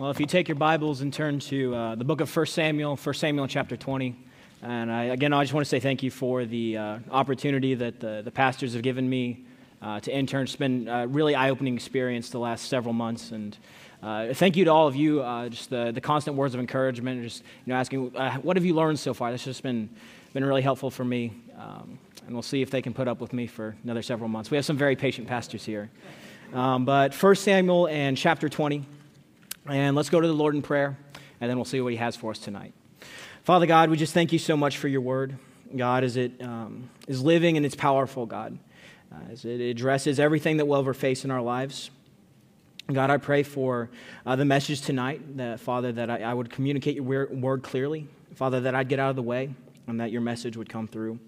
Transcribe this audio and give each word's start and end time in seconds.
Well, 0.00 0.10
if 0.10 0.18
you 0.18 0.24
take 0.24 0.48
your 0.48 0.54
Bibles 0.54 1.02
and 1.02 1.12
turn 1.12 1.40
to 1.40 1.74
uh, 1.74 1.94
the 1.94 2.04
book 2.04 2.22
of 2.22 2.34
1 2.34 2.46
Samuel, 2.46 2.96
1 2.96 3.14
Samuel 3.14 3.46
chapter 3.46 3.76
20. 3.76 4.16
And 4.62 4.90
I, 4.90 5.04
again, 5.04 5.34
I 5.34 5.44
just 5.44 5.52
want 5.52 5.66
to 5.66 5.68
say 5.68 5.78
thank 5.78 6.02
you 6.02 6.10
for 6.10 6.46
the 6.46 6.78
uh, 6.78 6.98
opportunity 7.10 7.74
that 7.74 8.00
the, 8.00 8.22
the 8.24 8.30
pastors 8.30 8.72
have 8.72 8.80
given 8.80 9.10
me 9.10 9.44
uh, 9.82 10.00
to 10.00 10.10
intern. 10.10 10.44
It's 10.44 10.56
been 10.56 10.88
a 10.88 11.06
really 11.06 11.34
eye 11.34 11.50
opening 11.50 11.74
experience 11.74 12.30
the 12.30 12.38
last 12.38 12.70
several 12.70 12.94
months. 12.94 13.30
And 13.32 13.58
uh, 14.02 14.32
thank 14.32 14.56
you 14.56 14.64
to 14.64 14.72
all 14.72 14.86
of 14.86 14.96
you, 14.96 15.20
uh, 15.20 15.50
just 15.50 15.68
the, 15.68 15.92
the 15.92 16.00
constant 16.00 16.34
words 16.34 16.54
of 16.54 16.60
encouragement, 16.60 17.22
just 17.22 17.42
you 17.66 17.74
know, 17.74 17.78
asking, 17.78 18.16
uh, 18.16 18.38
what 18.38 18.56
have 18.56 18.64
you 18.64 18.72
learned 18.72 18.98
so 18.98 19.12
far? 19.12 19.30
That's 19.30 19.44
just 19.44 19.62
been, 19.62 19.90
been 20.32 20.46
really 20.46 20.62
helpful 20.62 20.90
for 20.90 21.04
me. 21.04 21.34
Um, 21.58 21.98
and 22.24 22.34
we'll 22.34 22.40
see 22.40 22.62
if 22.62 22.70
they 22.70 22.80
can 22.80 22.94
put 22.94 23.06
up 23.06 23.20
with 23.20 23.34
me 23.34 23.46
for 23.46 23.76
another 23.84 24.00
several 24.00 24.30
months. 24.30 24.50
We 24.50 24.56
have 24.56 24.64
some 24.64 24.78
very 24.78 24.96
patient 24.96 25.28
pastors 25.28 25.66
here. 25.66 25.90
Um, 26.54 26.86
but 26.86 27.12
1 27.12 27.34
Samuel 27.34 27.86
and 27.88 28.16
chapter 28.16 28.48
20. 28.48 28.86
And 29.66 29.94
let's 29.94 30.08
go 30.08 30.20
to 30.20 30.26
the 30.26 30.32
Lord 30.32 30.54
in 30.54 30.62
prayer, 30.62 30.96
and 31.40 31.50
then 31.50 31.56
we'll 31.56 31.64
see 31.64 31.80
what 31.80 31.92
He 31.92 31.98
has 31.98 32.16
for 32.16 32.30
us 32.30 32.38
tonight. 32.38 32.72
Father 33.44 33.66
God, 33.66 33.90
we 33.90 33.96
just 33.96 34.14
thank 34.14 34.32
you 34.32 34.38
so 34.38 34.56
much 34.56 34.78
for 34.78 34.88
your 34.88 35.00
word. 35.00 35.38
God, 35.76 36.02
as 36.02 36.16
it 36.16 36.42
um, 36.42 36.90
is 37.06 37.22
living 37.22 37.56
and 37.56 37.64
it's 37.64 37.74
powerful, 37.74 38.26
God, 38.26 38.58
uh, 39.12 39.30
as 39.30 39.44
it 39.44 39.60
addresses 39.60 40.18
everything 40.18 40.56
that 40.56 40.66
we'll 40.66 40.80
ever 40.80 40.94
face 40.94 41.24
in 41.24 41.30
our 41.30 41.42
lives. 41.42 41.90
God, 42.92 43.10
I 43.10 43.18
pray 43.18 43.42
for 43.42 43.90
uh, 44.26 44.34
the 44.34 44.44
message 44.44 44.80
tonight, 44.80 45.36
that, 45.36 45.60
Father, 45.60 45.92
that 45.92 46.10
I, 46.10 46.22
I 46.22 46.34
would 46.34 46.50
communicate 46.50 46.96
your 46.96 47.28
word 47.28 47.62
clearly. 47.62 48.08
Father, 48.34 48.60
that 48.62 48.74
I'd 48.74 48.88
get 48.88 48.98
out 48.98 49.10
of 49.10 49.16
the 49.16 49.22
way 49.22 49.54
and 49.86 50.00
that 50.00 50.10
your 50.10 50.22
message 50.22 50.56
would 50.56 50.68
come 50.68 50.88
through. 50.88 51.18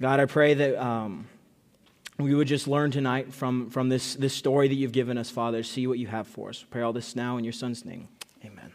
God, 0.00 0.18
I 0.18 0.24
pray 0.24 0.54
that. 0.54 0.82
Um, 0.82 1.28
we 2.18 2.34
would 2.34 2.48
just 2.48 2.66
learn 2.66 2.90
tonight 2.90 3.32
from, 3.32 3.70
from 3.70 3.88
this, 3.88 4.14
this 4.14 4.32
story 4.32 4.68
that 4.68 4.74
you've 4.74 4.92
given 4.92 5.18
us, 5.18 5.30
Father. 5.30 5.62
See 5.62 5.86
what 5.86 5.98
you 5.98 6.06
have 6.06 6.26
for 6.26 6.48
us. 6.48 6.64
Pray 6.70 6.82
all 6.82 6.92
this 6.92 7.14
now 7.14 7.36
in 7.36 7.44
your 7.44 7.52
Son's 7.52 7.84
name. 7.84 8.08
Amen. 8.44 8.72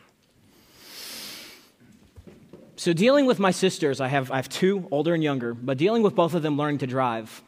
So, 2.76 2.94
dealing 2.94 3.26
with 3.26 3.40
my 3.40 3.52
sisters, 3.52 4.02
I 4.02 4.08
have, 4.08 4.32
I 4.32 4.38
have 4.38 4.50
two, 4.50 4.88
older 4.92 5.14
and 5.14 5.24
younger, 5.24 5.54
but 5.54 5.78
dealing 5.78 6.04
with 6.04 6.16
both 6.16 6.34
of 6.34 6.42
them 6.42 6.58
learning 6.58 6.80
to 6.80 6.88
drive 6.88 7.44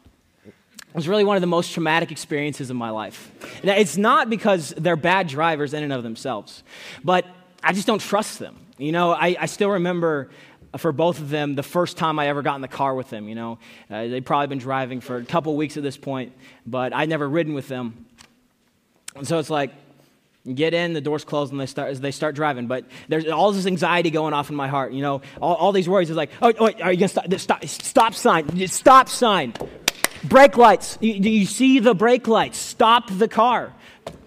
was 0.94 1.08
really 1.08 1.24
one 1.24 1.36
of 1.36 1.40
the 1.40 1.48
most 1.48 1.72
traumatic 1.72 2.12
experiences 2.12 2.70
of 2.70 2.76
my 2.76 2.90
life. 2.90 3.32
Now, 3.64 3.74
it's 3.74 3.96
not 3.96 4.30
because 4.30 4.72
they're 4.76 4.96
bad 4.96 5.26
drivers 5.26 5.74
in 5.74 5.82
and 5.82 5.92
of 5.92 6.04
themselves, 6.04 6.62
but 7.02 7.26
I 7.62 7.72
just 7.72 7.86
don't 7.86 8.00
trust 8.00 8.38
them. 8.38 8.58
You 8.78 8.92
know, 8.92 9.12
I, 9.12 9.36
I 9.40 9.46
still 9.46 9.70
remember 9.70 10.30
for 10.76 10.92
both 10.92 11.18
of 11.18 11.30
them 11.30 11.54
the 11.54 11.62
first 11.62 11.96
time 11.96 12.18
I 12.18 12.28
ever 12.28 12.42
got 12.42 12.56
in 12.56 12.62
the 12.62 12.68
car 12.68 12.94
with 12.94 13.10
them. 13.10 13.28
You 13.28 13.34
know, 13.34 13.58
uh, 13.90 14.08
they'd 14.08 14.26
probably 14.26 14.48
been 14.48 14.58
driving 14.58 15.00
for 15.00 15.16
a 15.16 15.24
couple 15.24 15.56
weeks 15.56 15.76
at 15.76 15.82
this 15.82 15.96
point, 15.96 16.32
but 16.66 16.92
I'd 16.92 17.08
never 17.08 17.28
ridden 17.28 17.54
with 17.54 17.68
them. 17.68 18.06
And 19.16 19.26
so 19.26 19.38
it's 19.38 19.50
like, 19.50 19.70
get 20.52 20.74
in, 20.74 20.92
the 20.92 21.00
doors 21.00 21.24
closed, 21.24 21.52
and 21.52 21.60
they 21.60 21.66
start, 21.66 21.94
they 22.00 22.10
start 22.10 22.34
driving. 22.34 22.66
But 22.66 22.84
there's 23.08 23.26
all 23.28 23.52
this 23.52 23.66
anxiety 23.66 24.10
going 24.10 24.34
off 24.34 24.50
in 24.50 24.56
my 24.56 24.68
heart. 24.68 24.92
You 24.92 25.02
know, 25.02 25.22
all, 25.40 25.54
all 25.54 25.72
these 25.72 25.88
worries 25.88 26.10
is 26.10 26.16
like, 26.16 26.30
oh, 26.42 26.52
are 26.58 26.92
you 26.92 26.98
going 26.98 26.98
to 26.98 27.08
stop? 27.08 27.32
Stop, 27.34 27.64
stop 27.64 28.14
sign. 28.14 28.66
Stop 28.66 29.08
sign. 29.08 29.54
Brake 30.24 30.56
lights. 30.56 30.96
Do 30.96 31.06
you, 31.06 31.30
you 31.30 31.46
see 31.46 31.78
the 31.78 31.94
brake 31.94 32.28
lights? 32.28 32.58
Stop 32.58 33.10
the 33.10 33.28
car. 33.28 33.72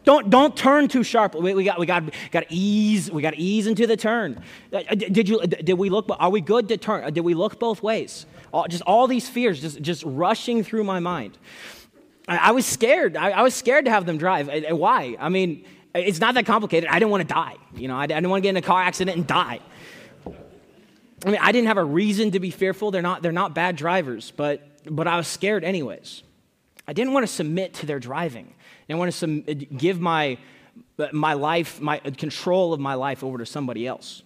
Don't, 0.08 0.30
don't 0.30 0.56
turn 0.56 0.88
too 0.88 1.04
sharp. 1.04 1.36
We, 1.36 1.54
we 1.54 1.66
got, 1.66 1.80
we 1.80 1.86
got, 1.86 2.02
got 2.32 2.48
to 2.48 2.56
ease. 2.56 3.12
We 3.12 3.22
got 3.22 3.32
to 3.32 3.38
ease 3.38 3.68
into 3.68 3.86
the 3.86 3.98
turn. 3.98 4.42
Uh, 4.72 4.78
uh, 4.78 4.96
did 4.96 5.28
you? 5.28 5.42
Did 5.42 5.74
we 5.74 5.90
look? 5.90 6.06
Are 6.18 6.30
we 6.30 6.40
good 6.40 6.70
to 6.70 6.78
turn? 6.78 7.14
Did 7.14 7.26
we 7.26 7.34
look 7.34 7.60
both 7.60 7.84
ways? 7.84 8.26
All, 8.54 8.68
just 8.70 8.84
all 8.84 9.08
these 9.08 9.28
fears 9.28 9.60
just, 9.60 9.82
just 9.82 10.04
rushing 10.06 10.64
through 10.64 10.86
my 10.86 11.02
mind. 11.02 11.38
I, 12.26 12.38
I 12.38 12.52
was 12.52 12.66
scared. 12.66 13.18
I, 13.18 13.32
I, 13.32 13.42
was 13.42 13.54
scared 13.54 13.84
to 13.84 13.92
have 13.92 14.06
them 14.06 14.18
drive. 14.18 14.50
I, 14.50 14.72
why? 14.72 15.18
I 15.20 15.28
mean, 15.28 15.66
it's 15.94 16.22
not 16.22 16.36
that 16.36 16.46
complicated. 16.46 16.90
I 16.90 17.00
didn't 17.00 17.12
want 17.12 17.28
to 17.28 17.34
die. 17.34 17.58
You 17.76 17.90
know, 17.90 17.98
I, 17.98 18.04
I 18.04 18.08
didn't 18.08 18.30
want 18.30 18.44
to 18.44 18.44
get 18.44 18.52
in 18.52 18.58
a 18.58 18.62
car 18.62 18.82
accident 18.82 19.18
and 19.18 19.28
die. 19.28 19.60
I 20.26 21.32
mean, 21.32 21.40
I 21.42 21.52
didn't 21.52 21.68
have 21.68 21.78
a 21.78 21.84
reason 21.84 22.32
to 22.32 22.40
be 22.40 22.50
fearful. 22.50 22.92
They're 22.92 23.02
not, 23.02 23.24
they're 23.24 23.34
not 23.34 23.54
bad 23.54 23.76
drivers, 23.76 24.32
but, 24.32 24.66
but 24.90 25.06
I 25.06 25.18
was 25.18 25.28
scared 25.28 25.66
anyways. 25.66 26.24
I 26.88 26.94
didn't 26.94 27.12
want 27.12 27.28
to 27.28 27.34
submit 27.34 27.74
to 27.74 27.86
their 27.86 28.00
driving. 28.00 28.54
I 28.90 28.96
want 28.96 29.14
to 29.14 29.54
give 29.54 30.00
my, 30.00 30.38
my 31.12 31.34
life, 31.34 31.82
my 31.82 32.00
control 32.00 32.74
of 32.74 32.80
my 32.80 32.94
life 32.94 33.24
over 33.24 33.38
to 33.38 33.46
somebody 33.46 33.86
else. 33.86 34.24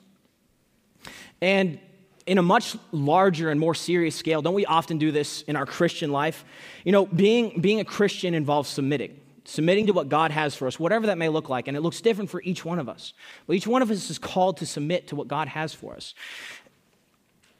And 1.41 1.79
in 2.27 2.37
a 2.37 2.43
much 2.43 2.75
larger 2.91 3.49
and 3.49 3.59
more 3.59 3.73
serious 3.73 4.15
scale, 4.15 4.41
don't 4.41 4.53
we 4.53 4.65
often 4.65 4.97
do 4.97 5.11
this 5.11 5.41
in 5.43 5.55
our 5.55 5.65
Christian 5.65 6.11
life? 6.11 6.45
You 6.83 6.91
know, 6.91 7.05
being, 7.05 7.59
being 7.61 7.79
a 7.79 7.85
Christian 7.85 8.33
involves 8.33 8.69
submitting, 8.69 9.19
submitting 9.45 9.87
to 9.87 9.93
what 9.93 10.07
God 10.07 10.31
has 10.31 10.53
for 10.55 10.67
us, 10.67 10.79
whatever 10.79 11.07
that 11.07 11.17
may 11.17 11.29
look 11.29 11.49
like. 11.49 11.67
And 11.67 11.75
it 11.75 11.81
looks 11.81 11.99
different 11.99 12.29
for 12.29 12.41
each 12.43 12.63
one 12.63 12.77
of 12.77 12.87
us. 12.87 13.13
But 13.47 13.55
each 13.55 13.65
one 13.65 13.81
of 13.81 13.89
us 13.89 14.09
is 14.09 14.19
called 14.19 14.57
to 14.57 14.65
submit 14.65 15.07
to 15.07 15.15
what 15.15 15.27
God 15.27 15.47
has 15.47 15.73
for 15.73 15.95
us. 15.95 16.13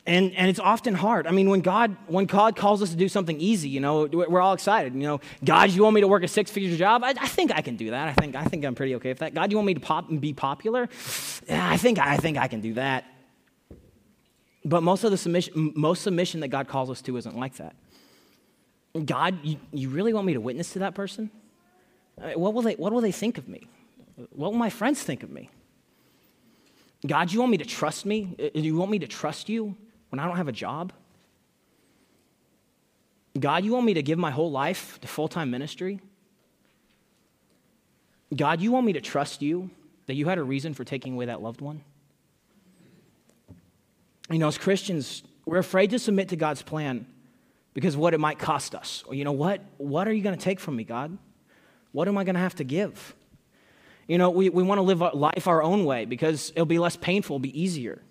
And, 0.06 0.34
and 0.34 0.50
it's 0.50 0.59
often 0.59 0.95
hard. 0.95 1.28
I 1.28 1.31
mean, 1.31 1.50
when 1.50 1.62
God, 1.62 1.95
when 2.07 2.25
God 2.25 2.56
calls 2.56 2.81
us 2.81 2.89
to 2.89 2.95
do 2.95 3.07
something 3.07 3.39
easy, 3.39 3.69
you 3.69 3.79
know, 3.79 4.07
we're 4.07 4.41
all 4.41 4.53
excited. 4.53 4.95
You 4.95 5.01
know, 5.01 5.22
God, 5.44 5.69
you 5.69 5.84
want 5.84 5.94
me 5.94 6.01
to 6.01 6.07
work 6.07 6.23
a 6.23 6.28
six 6.28 6.50
figure 6.50 6.75
job? 6.75 7.03
I, 7.03 7.09
I, 7.09 7.28
think 7.28 7.51
I 7.53 7.62
can 7.62 7.75
do 7.75 7.91
that. 7.91 8.07
I 8.07 8.13
think, 8.13 8.35
I 8.35 8.44
think 8.45 8.66
I'm 8.66 8.73
pretty 8.73 8.95
okay 8.95 9.09
with 9.09 9.19
that. 9.19 9.35
God, 9.35 9.51
you 9.51 9.57
want 9.57 9.67
me 9.67 9.75
to 9.75 9.79
pop 9.79 10.09
and 10.09 10.19
be 10.19 10.34
popular? 10.34 10.89
Yeah, 11.47 11.69
I 11.69 11.78
think, 11.78 12.00
I 12.00 12.17
think 12.17 12.39
I 12.39 12.47
can 12.47 12.62
do 12.62 12.73
that. 12.73 13.06
But 14.66 14.81
most 14.81 15.03
of 15.03 15.12
the 15.12 15.17
submission, 15.17 15.73
most 15.75 16.01
submission 16.01 16.39
that 16.39 16.47
God 16.47 16.68
calls 16.68 16.89
us 16.89 17.01
to 17.03 17.16
isn't 17.18 17.38
like 17.38 17.57
that. 17.57 17.75
God, 19.06 19.38
you, 19.44 19.57
you 19.72 19.89
really 19.89 20.13
want 20.13 20.25
me 20.25 20.33
to 20.33 20.41
witness 20.41 20.73
to 20.73 20.79
that 20.79 20.95
person? 20.95 21.29
What 22.16 22.53
will, 22.53 22.62
they, 22.63 22.73
what 22.73 22.91
will 22.91 23.01
they 23.01 23.12
think 23.12 23.38
of 23.38 23.47
me? 23.47 23.68
What 24.31 24.51
will 24.51 24.59
my 24.59 24.69
friends 24.69 25.01
think 25.01 25.23
of 25.23 25.29
me? 25.29 25.50
God, 27.06 27.31
you 27.31 27.39
want 27.39 27.51
me 27.51 27.57
to 27.57 27.66
trust 27.66 28.06
me? 28.06 28.35
Uh, 28.39 28.50
you 28.53 28.75
want 28.75 28.91
me 28.91 29.00
to 29.00 29.07
trust 29.07 29.50
you? 29.50 29.75
When 30.11 30.19
I 30.19 30.27
don't 30.27 30.38
have 30.38 30.47
a 30.47 30.53
job? 30.53 30.94
God, 33.39 33.63
you 33.63 33.72
want 33.72 33.85
me 33.85 33.94
to 33.95 34.03
give 34.03 34.19
my 34.19 34.29
whole 34.29 34.51
life 34.51 34.99
to 35.01 35.07
full 35.07 35.27
time 35.27 35.49
ministry? 35.49 35.99
God, 38.35 38.61
you 38.61 38.71
want 38.71 38.85
me 38.85 38.94
to 38.94 39.01
trust 39.01 39.41
you 39.41 39.69
that 40.05 40.16
you 40.16 40.27
had 40.27 40.38
a 40.38 40.44
reason 40.44 40.73
for 40.73 40.83
taking 40.83 41.13
away 41.13 41.25
that 41.25 41.41
loved 41.41 41.61
one? 41.61 41.81
You 44.29 44.39
know, 44.39 44.47
as 44.47 44.57
Christians, 44.57 45.23
we're 45.45 45.57
afraid 45.57 45.89
to 45.91 46.00
submit 46.00 46.29
to 46.29 46.35
God's 46.35 46.61
plan 46.61 47.05
because 47.73 47.97
what 47.97 48.13
it 48.13 48.19
might 48.19 48.39
cost 48.39 48.75
us. 48.75 49.03
Or, 49.07 49.16
you 49.16 49.23
know, 49.23 49.31
what, 49.31 49.61
what 49.77 50.07
are 50.07 50.13
you 50.13 50.21
going 50.21 50.38
to 50.38 50.44
take 50.44 50.59
from 50.59 50.75
me, 50.75 50.83
God? 50.83 51.17
What 51.91 52.07
am 52.07 52.17
I 52.17 52.23
going 52.23 52.35
to 52.35 52.41
have 52.41 52.55
to 52.55 52.63
give? 52.63 53.16
You 54.07 54.17
know, 54.17 54.29
we, 54.29 54.50
we 54.50 54.63
want 54.63 54.79
to 54.79 54.83
live 54.83 55.01
life 55.13 55.47
our 55.47 55.63
own 55.63 55.85
way 55.85 56.05
because 56.05 56.51
it'll 56.51 56.66
be 56.66 56.79
less 56.79 56.97
painful, 56.97 57.35
it'll 57.35 57.44
be 57.44 57.61
easier. 57.61 58.01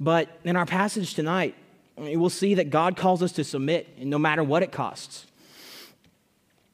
But 0.00 0.28
in 0.44 0.56
our 0.56 0.66
passage 0.66 1.14
tonight, 1.14 1.54
we'll 1.96 2.30
see 2.30 2.54
that 2.54 2.70
God 2.70 2.96
calls 2.96 3.22
us 3.22 3.32
to 3.32 3.44
submit, 3.44 3.98
no 3.98 4.18
matter 4.18 4.44
what 4.44 4.62
it 4.62 4.72
costs. 4.72 5.26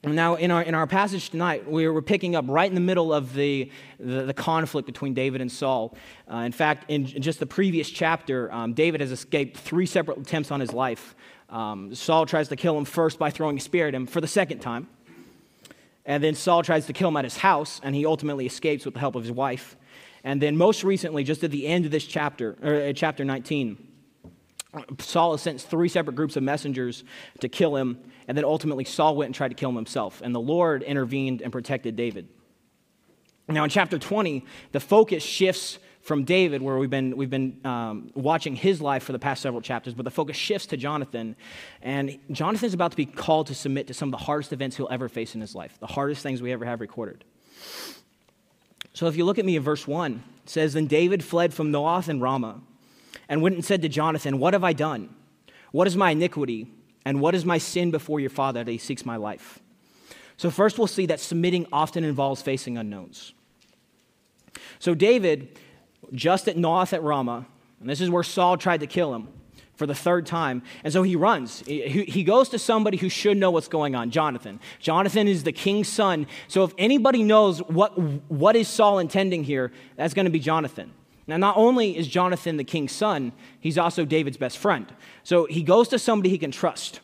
Now, 0.03 0.35
in 0.35 0.51
our, 0.51 0.62
in 0.62 0.75
our 0.75 0.87
passage 0.87 1.31
tonight, 1.31 1.67
we're, 1.67 2.03
picking 2.03 2.37
up 2.37 2.45
right 2.47 2.69
in 2.69 2.75
the 2.75 2.81
middle 2.81 3.15
of 3.15 3.33
the, 3.33 3.71
the, 3.99 4.25
the 4.25 4.34
conflict 4.34 4.84
between 4.84 5.15
David 5.15 5.41
and 5.41 5.51
Saul. 5.51 5.97
Uh, 6.31 6.39
in 6.39 6.53
fact, 6.53 6.91
in 6.91 7.07
just 7.07 7.41
the 7.41 7.47
previous 7.47 7.89
chapter, 7.89 8.53
um, 8.53 8.75
David 8.75 9.01
has 9.01 9.11
escaped 9.11 9.57
three 9.57 9.87
separate 9.87 10.19
attempts 10.19 10.51
on 10.51 10.61
his 10.61 10.75
life. 10.75 11.15
Um, 11.49 11.95
Saul 11.95 12.27
tries 12.27 12.49
to 12.49 12.57
kill 12.57 12.77
him 12.77 12.84
first 12.84 13.19
by 13.19 13.31
throwing 13.31 13.57
a 13.57 13.61
spear 13.61 13.89
at 13.89 13.95
him 13.95 14.07
for 14.07 14.21
the 14.21 14.29
second 14.29 14.59
time. 14.59 14.89
And 16.05 16.23
then 16.23 16.34
Saul 16.34 16.63
tries 16.63 16.84
to 16.87 16.93
kill 16.93 17.09
him 17.09 17.17
at 17.17 17.25
his 17.25 17.39
house, 17.39 17.81
and 17.83 17.95
he 17.95 18.05
ultimately 18.05 18.45
escapes 18.45 18.84
with 18.84 18.93
the 18.93 19.01
help 19.01 19.15
of 19.15 19.23
his 19.23 19.33
wife. 19.33 19.75
And 20.25 20.41
then, 20.41 20.57
most 20.57 20.83
recently, 20.83 21.23
just 21.23 21.45
at 21.45 21.51
the 21.51 21.67
end 21.67 21.85
of 21.85 21.91
this 21.91 22.05
chapter, 22.05 22.57
or 22.62 22.75
uh, 22.75 22.93
chapter 22.95 23.25
19, 23.25 23.77
Saul 24.99 25.37
sent 25.39 25.61
three 25.61 25.89
separate 25.89 26.17
groups 26.17 26.37
of 26.37 26.43
messengers 26.43 27.05
to 27.41 27.49
kill 27.49 27.77
him, 27.77 27.99
and 28.27 28.37
then 28.37 28.45
ultimately 28.45 28.84
Saul 28.84 29.17
went 29.17 29.27
and 29.27 29.34
tried 29.34 29.49
to 29.49 29.55
kill 29.55 29.69
him 29.69 29.77
himself. 29.77 30.23
And 30.25 30.34
the 30.34 30.41
Lord 30.41 30.83
intervened 30.83 31.43
and 31.43 31.53
protected 31.53 31.95
David. 31.95 32.29
Now, 33.49 33.65
in 33.65 33.71
chapter 33.71 33.99
20, 33.99 34.45
the 34.73 34.81
focus 34.81 35.22
shifts 35.22 35.78
from 36.01 36.25
David, 36.25 36.60
where 36.63 36.77
we've 36.78 36.91
been, 36.91 37.16
we've 37.16 37.31
been 37.31 37.60
um, 37.65 38.10
watching 38.15 38.57
his 38.57 38.81
life 38.81 39.03
for 39.03 39.13
the 39.13 39.19
past 39.19 39.43
several 39.43 39.63
chapters, 39.63 39.95
but 39.95 40.04
the 40.04 40.10
focus 40.10 40.37
shifts 40.37 40.66
to 40.69 40.77
Jonathan. 40.77 41.37
And 41.83 42.19
Jonathan 42.31 42.66
is 42.66 42.75
about 42.75 42.91
to 42.91 42.97
be 42.97 43.07
called 43.07 43.47
to 43.48 43.54
submit 43.54 43.87
to 43.89 43.95
some 43.95 44.09
of 44.09 44.13
the 44.13 44.25
hardest 44.25 44.53
events 44.53 44.77
he'll 44.77 44.89
ever 44.91 45.09
face 45.09 45.34
in 45.34 45.41
his 45.41 45.54
life, 45.54 45.78
the 45.81 45.87
hardest 45.87 46.22
things 46.22 46.43
we 46.43 46.53
ever 46.53 46.65
have 46.65 46.81
recorded. 46.81 47.25
So 48.95 49.07
if 49.07 49.17
you 49.17 49.25
look 49.25 49.39
at 49.39 49.45
me 49.45 49.57
in 49.57 49.63
verse 49.63 49.87
1, 49.87 50.23
it 50.45 50.51
says, 50.51 50.73
Then 50.73 50.87
David 50.87 51.23
fled 51.23 51.53
from 51.53 51.71
Naioth 51.71 52.09
and 52.09 52.23
Ramah 52.23 52.61
and 53.29 53.43
went 53.43 53.57
and 53.57 53.65
said 53.65 53.83
to 53.83 53.89
Jonathan, 53.89 54.39
What 54.39 54.55
have 54.55 54.65
I 54.65 54.73
done? 54.73 55.15
What 55.73 55.87
is 55.87 55.97
my 55.97 56.13
iniquity? 56.13 56.69
And 57.05 57.21
what 57.21 57.35
is 57.35 57.45
my 57.45 57.59
sin 57.59 57.91
before 57.91 58.21
your 58.21 58.31
father 58.31 58.65
that 58.65 58.71
he 58.71 58.79
seeks 58.79 59.05
my 59.05 59.17
life? 59.17 59.59
So, 60.37 60.51
first, 60.51 60.79
we'll 60.79 60.87
see 60.87 61.07
that 61.07 61.21
submitting 61.21 61.67
often 61.73 62.03
involves 62.03 62.41
facing 62.41 62.79
unknowns. 62.79 63.35
So, 64.79 64.95
David, 64.95 65.59
just 66.13 66.49
at 66.49 66.57
Naioth 66.57 66.93
at 66.93 67.03
Ramah, 67.03 67.47
and 67.81 67.91
this 67.91 68.01
is 68.01 68.11
where 68.11 68.23
Saul 68.23 68.57
tried 68.57 68.81
to 68.81 68.87
kill 68.87 69.15
him, 69.15 69.29
for 69.76 69.86
the 69.86 69.94
third 69.94 70.26
time. 70.26 70.62
And 70.82 70.92
so 70.92 71.03
he 71.03 71.16
runs. 71.16 71.60
He 71.66 72.24
goes 72.24 72.48
to 72.50 72.59
somebody 72.59 72.97
who 72.97 73.09
should 73.09 73.36
know 73.36 73.50
what's 73.50 73.68
going 73.68 73.94
on, 73.94 74.10
Jonathan. 74.10 74.60
Jonathan 74.78 75.28
is 75.28 75.44
the 75.44 75.53
king's 75.53 75.88
son. 75.88 76.26
So 76.48 76.65
if 76.65 76.72
anybody 76.78 77.22
knows 77.22 77.60
what, 77.60 77.98
what 78.30 78.56
is 78.56 78.68
Saul 78.68 78.98
intending 78.98 79.44
here, 79.44 79.72
that's 79.97 80.15
going 80.15 80.26
to 80.26 80.30
be 80.30 80.41
Jonathan. 80.41 80.92
Now, 81.26 81.38
not 81.38 81.56
only 81.56 81.97
is 81.97 82.06
Jonathan 82.06 82.56
the 82.56 82.65
king's 82.65 82.92
son, 82.92 83.32
he's 83.59 83.78
also 83.78 84.04
David's 84.04 84.36
best 84.36 84.59
friend. 84.59 84.92
So 85.22 85.47
he 85.47 85.62
goes 85.62 85.88
to 85.88 85.98
somebody 85.98 86.28
he 86.28 86.38
can 86.38 86.50
trust. 86.50 87.00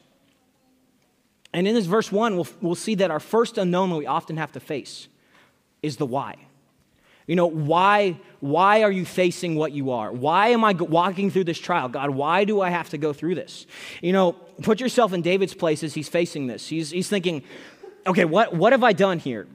And 1.52 1.67
in 1.67 1.75
this 1.75 1.87
verse 1.87 2.12
1, 2.12 2.37
we'll, 2.37 2.49
we'll 2.61 2.75
see 2.75 2.94
that 2.96 3.11
our 3.11 3.20
first 3.20 3.58
unknown 3.58 3.96
we 3.96 4.06
often 4.06 4.37
have 4.37 4.52
to 4.52 4.61
face 4.61 5.08
is 5.82 5.96
the 5.96 6.06
why. 6.06 6.37
You 7.31 7.37
know, 7.37 7.47
why, 7.47 8.19
why 8.41 8.82
are 8.82 8.91
you 8.91 9.05
facing 9.05 9.55
what 9.55 9.71
you 9.71 9.93
are? 9.93 10.11
Why 10.11 10.49
am 10.49 10.65
I 10.65 10.73
walking 10.73 11.31
through 11.31 11.44
this 11.44 11.61
trial? 11.61 11.88
God, 11.88 12.11
why 12.11 12.43
do 12.43 12.61
I 12.61 12.71
have 12.71 12.88
to 12.88 12.99
go 12.99 13.12
through 13.12 13.37
this? 13.37 13.69
You 14.03 14.12
know, 14.12 14.32
put 14.32 14.81
yourself 14.81 15.12
in 15.12 15.23
David's 15.23 15.55
place 15.55 15.85
as 15.85 15.94
he's 15.94 16.09
facing 16.09 16.49
this. 16.49 16.67
He's, 16.67 16.91
he's 16.91 17.09
thinking, 17.09 17.44
okay, 18.05 18.25
what, 18.25 18.55
what 18.55 18.73
have 18.73 18.82
I 18.82 18.93
done 18.93 19.21
here? 19.21 19.47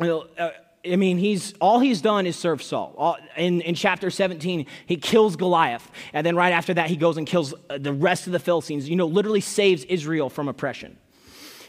Well, 0.00 0.26
uh, 0.36 0.50
I 0.84 0.96
mean, 0.96 1.16
he's, 1.16 1.54
all 1.60 1.78
he's 1.78 2.02
done 2.02 2.26
is 2.26 2.34
serve 2.34 2.60
Saul. 2.60 2.92
All, 2.98 3.18
in, 3.36 3.60
in 3.60 3.76
chapter 3.76 4.10
17, 4.10 4.66
he 4.86 4.96
kills 4.96 5.36
Goliath. 5.36 5.88
And 6.12 6.26
then 6.26 6.34
right 6.34 6.52
after 6.52 6.74
that, 6.74 6.90
he 6.90 6.96
goes 6.96 7.18
and 7.18 7.24
kills 7.24 7.54
uh, 7.70 7.78
the 7.78 7.92
rest 7.92 8.26
of 8.26 8.32
the 8.32 8.40
Philistines, 8.40 8.88
you 8.88 8.96
know, 8.96 9.06
literally 9.06 9.40
saves 9.40 9.84
Israel 9.84 10.28
from 10.28 10.48
oppression. 10.48 10.98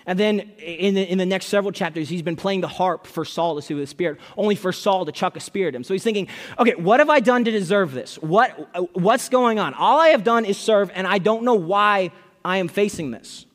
And 0.08 0.20
then 0.20 0.40
in 0.60 0.94
the, 0.94 1.02
in 1.02 1.18
the 1.18 1.26
next 1.26 1.48
several 1.48 1.72
chapters, 1.72 2.10
he's 2.10 2.22
been 2.22 2.36
playing 2.36 2.62
the 2.62 2.68
harp 2.68 3.08
for 3.08 3.26
Saul 3.26 3.56
to 3.56 3.62
soothe 3.62 3.80
the 3.80 3.88
spirit, 3.88 4.20
only 4.38 4.56
for 4.56 4.72
Saul 4.72 5.06
to 5.06 5.12
chuck 5.12 5.36
a 5.36 5.40
spear 5.40 5.70
at 5.70 5.76
him. 5.76 5.84
So 5.84 5.94
he's 5.94 6.04
thinking, 6.04 6.28
okay, 6.60 6.76
what 6.76 7.00
have 7.00 7.10
I 7.10 7.20
done 7.20 7.44
to 7.46 7.52
deserve 7.52 7.94
this? 7.94 8.16
What, 8.20 8.96
what's 8.96 9.30
going 9.30 9.58
on? 9.58 9.74
All 9.74 10.00
I 10.00 10.10
have 10.10 10.24
done 10.24 10.46
is 10.46 10.58
serve, 10.58 10.92
and 10.94 11.08
I 11.08 11.18
don't 11.18 11.44
know 11.44 11.56
why 11.56 12.12
I 12.44 12.58
am 12.58 12.68
facing 12.68 13.12
this. 13.12 13.46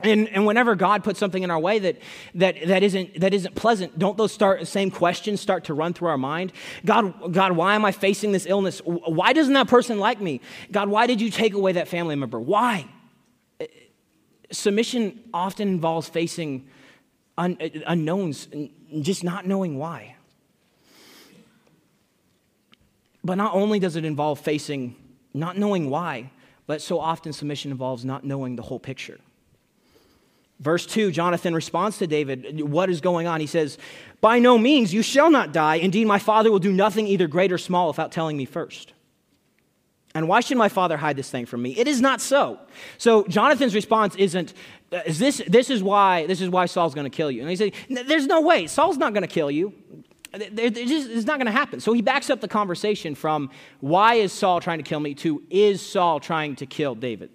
And, 0.00 0.28
and 0.28 0.44
whenever 0.44 0.74
God 0.74 1.02
puts 1.02 1.18
something 1.18 1.42
in 1.42 1.50
our 1.50 1.58
way 1.58 1.78
that, 1.78 1.96
that, 2.34 2.56
that, 2.66 2.82
isn't, 2.82 3.20
that 3.20 3.32
isn't 3.32 3.54
pleasant, 3.54 3.98
don't 3.98 4.18
those 4.18 4.32
start, 4.32 4.66
same 4.66 4.90
questions 4.90 5.40
start 5.40 5.64
to 5.64 5.74
run 5.74 5.94
through 5.94 6.08
our 6.08 6.18
mind? 6.18 6.52
God, 6.84 7.32
God, 7.32 7.52
why 7.52 7.74
am 7.74 7.84
I 7.84 7.92
facing 7.92 8.32
this 8.32 8.44
illness? 8.44 8.80
Why 8.84 9.32
doesn't 9.32 9.54
that 9.54 9.68
person 9.68 9.98
like 9.98 10.20
me? 10.20 10.42
God, 10.70 10.88
why 10.88 11.06
did 11.06 11.22
you 11.22 11.30
take 11.30 11.54
away 11.54 11.72
that 11.72 11.88
family 11.88 12.16
member? 12.16 12.38
Why? 12.38 12.86
Submission 14.50 15.20
often 15.32 15.68
involves 15.68 16.08
facing 16.08 16.68
un- 17.38 17.58
unknowns 17.86 18.48
and 18.52 18.70
just 19.04 19.24
not 19.24 19.46
knowing 19.46 19.78
why. 19.78 20.16
But 23.22 23.36
not 23.36 23.54
only 23.54 23.78
does 23.78 23.96
it 23.96 24.04
involve 24.04 24.40
facing 24.40 24.96
not 25.32 25.56
knowing 25.56 25.90
why, 25.90 26.30
but 26.66 26.80
so 26.80 27.00
often 27.00 27.32
submission 27.32 27.70
involves 27.70 28.04
not 28.04 28.24
knowing 28.24 28.56
the 28.56 28.62
whole 28.62 28.78
picture. 28.78 29.18
Verse 30.60 30.86
2, 30.86 31.10
Jonathan 31.10 31.54
responds 31.54 31.98
to 31.98 32.06
David, 32.06 32.60
What 32.60 32.88
is 32.88 33.00
going 33.00 33.26
on? 33.26 33.40
He 33.40 33.46
says, 33.46 33.76
By 34.20 34.38
no 34.38 34.56
means, 34.56 34.94
you 34.94 35.02
shall 35.02 35.30
not 35.30 35.52
die. 35.52 35.76
Indeed, 35.76 36.06
my 36.06 36.18
father 36.18 36.50
will 36.50 36.60
do 36.60 36.72
nothing, 36.72 37.06
either 37.06 37.26
great 37.26 37.50
or 37.50 37.58
small, 37.58 37.88
without 37.88 38.12
telling 38.12 38.36
me 38.36 38.44
first. 38.44 38.92
And 40.14 40.28
why 40.28 40.40
should 40.40 40.56
my 40.56 40.68
father 40.68 40.96
hide 40.96 41.16
this 41.16 41.28
thing 41.28 41.44
from 41.44 41.60
me? 41.62 41.76
It 41.76 41.88
is 41.88 42.00
not 42.00 42.20
so. 42.20 42.60
So 42.98 43.24
Jonathan's 43.24 43.74
response 43.74 44.14
isn't, 44.14 44.54
uh, 44.92 45.00
is 45.06 45.18
this, 45.18 45.42
this 45.48 45.70
is 45.70 45.82
why 45.82 46.26
this 46.26 46.40
is 46.40 46.48
why 46.48 46.66
Saul's 46.66 46.94
going 46.94 47.10
to 47.10 47.16
kill 47.16 47.30
you. 47.30 47.40
And 47.40 47.50
he 47.50 47.56
said, 47.56 47.72
there's 47.88 48.26
no 48.26 48.40
way. 48.40 48.68
Saul's 48.68 48.96
not 48.96 49.12
going 49.12 49.22
to 49.22 49.28
kill 49.28 49.50
you. 49.50 49.74
Uh, 50.32 50.38
it's 50.40 51.26
not 51.26 51.38
going 51.38 51.46
to 51.46 51.52
happen. 51.52 51.80
So 51.80 51.92
he 51.92 52.00
backs 52.00 52.30
up 52.30 52.40
the 52.40 52.48
conversation 52.48 53.16
from 53.16 53.50
why 53.80 54.14
is 54.14 54.32
Saul 54.32 54.60
trying 54.60 54.78
to 54.78 54.84
kill 54.84 55.00
me 55.00 55.14
to 55.16 55.42
is 55.50 55.84
Saul 55.84 56.20
trying 56.20 56.56
to 56.56 56.66
kill 56.66 56.94
David. 56.94 57.30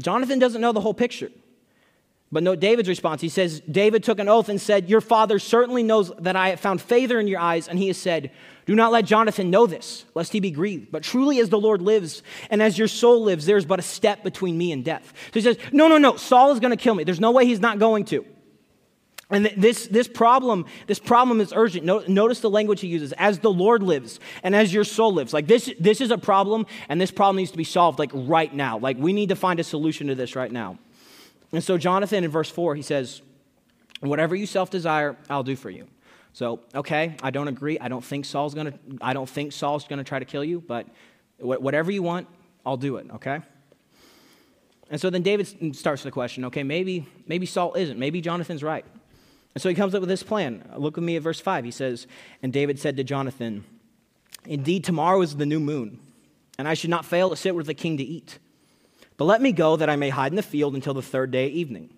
Jonathan 0.00 0.40
doesn't 0.40 0.60
know 0.60 0.72
the 0.72 0.80
whole 0.80 0.94
picture. 0.94 1.30
But 2.32 2.42
note 2.42 2.58
David's 2.58 2.88
response. 2.88 3.20
He 3.20 3.28
says, 3.28 3.60
David 3.60 4.02
took 4.02 4.18
an 4.18 4.28
oath 4.28 4.48
and 4.48 4.60
said, 4.60 4.88
Your 4.90 5.00
father 5.00 5.38
certainly 5.38 5.84
knows 5.84 6.12
that 6.18 6.34
I 6.34 6.48
have 6.50 6.60
found 6.60 6.82
favor 6.82 7.20
in 7.20 7.28
your 7.28 7.38
eyes. 7.38 7.68
And 7.68 7.78
he 7.78 7.86
has 7.86 7.96
said, 7.96 8.32
Do 8.66 8.74
not 8.74 8.90
let 8.90 9.04
Jonathan 9.04 9.48
know 9.48 9.66
this, 9.66 10.04
lest 10.14 10.32
he 10.32 10.40
be 10.40 10.50
grieved. 10.50 10.90
But 10.90 11.04
truly, 11.04 11.38
as 11.38 11.48
the 11.48 11.58
Lord 11.58 11.80
lives 11.80 12.22
and 12.50 12.60
as 12.60 12.76
your 12.76 12.88
soul 12.88 13.22
lives, 13.22 13.46
there 13.46 13.56
is 13.56 13.64
but 13.64 13.78
a 13.78 13.82
step 13.82 14.24
between 14.24 14.58
me 14.58 14.72
and 14.72 14.84
death. 14.84 15.12
So 15.26 15.34
he 15.34 15.40
says, 15.40 15.56
No, 15.72 15.86
no, 15.86 15.98
no, 15.98 16.16
Saul 16.16 16.50
is 16.50 16.58
going 16.58 16.72
to 16.72 16.76
kill 16.76 16.94
me. 16.94 17.04
There's 17.04 17.20
no 17.20 17.30
way 17.30 17.46
he's 17.46 17.60
not 17.60 17.78
going 17.78 18.04
to. 18.06 18.24
And 19.30 19.46
this, 19.56 19.88
this 19.88 20.06
problem, 20.06 20.66
this 20.86 21.00
problem 21.00 21.40
is 21.40 21.52
urgent. 21.54 21.84
Notice 21.84 22.40
the 22.40 22.50
language 22.50 22.80
he 22.80 22.86
uses, 22.86 23.12
as 23.12 23.40
the 23.40 23.50
Lord 23.50 23.82
lives 23.82 24.20
and 24.44 24.54
as 24.54 24.72
your 24.72 24.84
soul 24.84 25.14
lives. 25.14 25.32
Like 25.32 25.48
this, 25.48 25.72
this 25.80 26.00
is 26.00 26.12
a 26.12 26.18
problem, 26.18 26.66
and 26.88 27.00
this 27.00 27.10
problem 27.10 27.36
needs 27.36 27.50
to 27.50 27.56
be 27.56 27.64
solved 27.64 27.98
like 27.98 28.10
right 28.14 28.52
now. 28.52 28.78
Like 28.78 28.98
we 28.98 29.12
need 29.12 29.30
to 29.30 29.36
find 29.36 29.58
a 29.58 29.64
solution 29.64 30.08
to 30.08 30.14
this 30.14 30.36
right 30.36 30.50
now. 30.50 30.78
And 31.52 31.62
so, 31.62 31.78
Jonathan 31.78 32.24
in 32.24 32.30
verse 32.30 32.50
4, 32.50 32.74
he 32.74 32.82
says, 32.82 33.22
Whatever 34.00 34.34
you 34.36 34.46
self 34.46 34.70
desire, 34.70 35.16
I'll 35.30 35.44
do 35.44 35.56
for 35.56 35.70
you. 35.70 35.86
So, 36.36 36.60
okay, 36.74 37.16
I 37.22 37.30
don't 37.30 37.48
agree. 37.48 37.78
I 37.78 37.88
don't 37.88 38.04
think 38.04 38.26
Saul's 38.26 38.52
going 38.52 38.66
to 38.66 38.78
I 39.00 39.14
don't 39.14 39.26
think 39.26 39.54
Saul's 39.54 39.86
going 39.88 40.00
to 40.00 40.04
try 40.04 40.18
to 40.18 40.26
kill 40.26 40.44
you, 40.44 40.60
but 40.60 40.86
whatever 41.38 41.90
you 41.90 42.02
want, 42.02 42.28
I'll 42.66 42.76
do 42.76 42.98
it, 42.98 43.06
okay? 43.14 43.40
And 44.90 45.00
so 45.00 45.08
then 45.08 45.22
David 45.22 45.74
starts 45.74 46.02
the 46.02 46.10
question, 46.10 46.44
okay, 46.44 46.62
maybe 46.62 47.08
maybe 47.26 47.46
Saul 47.46 47.72
isn't. 47.72 47.98
Maybe 47.98 48.20
Jonathan's 48.20 48.62
right. 48.62 48.84
And 49.54 49.62
so 49.62 49.70
he 49.70 49.74
comes 49.74 49.94
up 49.94 50.00
with 50.00 50.10
this 50.10 50.22
plan. 50.22 50.70
Look 50.76 50.96
with 50.96 51.06
me 51.06 51.16
at 51.16 51.22
verse 51.22 51.40
5. 51.40 51.64
He 51.64 51.70
says, 51.70 52.06
"And 52.42 52.52
David 52.52 52.78
said 52.78 52.98
to 52.98 53.02
Jonathan, 53.02 53.64
Indeed, 54.44 54.84
tomorrow 54.84 55.22
is 55.22 55.36
the 55.36 55.46
new 55.46 55.58
moon, 55.58 56.00
and 56.58 56.68
I 56.68 56.74
should 56.74 56.90
not 56.90 57.06
fail 57.06 57.30
to 57.30 57.36
sit 57.36 57.54
with 57.54 57.64
the 57.64 57.72
king 57.72 57.96
to 57.96 58.04
eat. 58.04 58.38
But 59.16 59.24
let 59.24 59.40
me 59.40 59.52
go 59.52 59.76
that 59.76 59.88
I 59.88 59.96
may 59.96 60.10
hide 60.10 60.32
in 60.32 60.36
the 60.36 60.42
field 60.42 60.74
until 60.74 60.92
the 60.92 61.00
third 61.00 61.30
day 61.30 61.46
evening. 61.46 61.88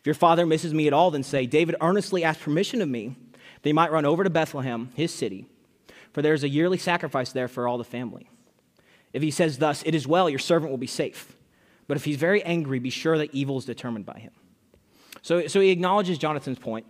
If 0.00 0.06
your 0.06 0.16
father 0.16 0.46
misses 0.46 0.74
me 0.74 0.88
at 0.88 0.92
all, 0.92 1.12
then 1.12 1.22
say, 1.22 1.46
David 1.46 1.76
earnestly 1.80 2.24
asked 2.24 2.40
permission 2.40 2.82
of 2.82 2.88
me 2.88 3.14
he 3.62 3.72
might 3.72 3.92
run 3.92 4.04
over 4.04 4.24
to 4.24 4.30
Bethlehem, 4.30 4.90
his 4.94 5.12
city, 5.12 5.46
for 6.12 6.22
there 6.22 6.34
is 6.34 6.44
a 6.44 6.48
yearly 6.48 6.78
sacrifice 6.78 7.32
there 7.32 7.48
for 7.48 7.68
all 7.68 7.78
the 7.78 7.84
family. 7.84 8.28
If 9.12 9.22
he 9.22 9.30
says 9.30 9.58
thus, 9.58 9.82
It 9.84 9.94
is 9.94 10.06
well, 10.06 10.28
your 10.28 10.38
servant 10.38 10.70
will 10.70 10.78
be 10.78 10.86
safe. 10.86 11.36
But 11.86 11.96
if 11.96 12.04
he's 12.04 12.16
very 12.16 12.42
angry, 12.42 12.78
be 12.78 12.90
sure 12.90 13.18
that 13.18 13.34
evil 13.34 13.58
is 13.58 13.64
determined 13.64 14.06
by 14.06 14.18
him. 14.18 14.32
So, 15.22 15.46
so 15.46 15.60
he 15.60 15.70
acknowledges 15.70 16.18
Jonathan's 16.18 16.58
point. 16.58 16.86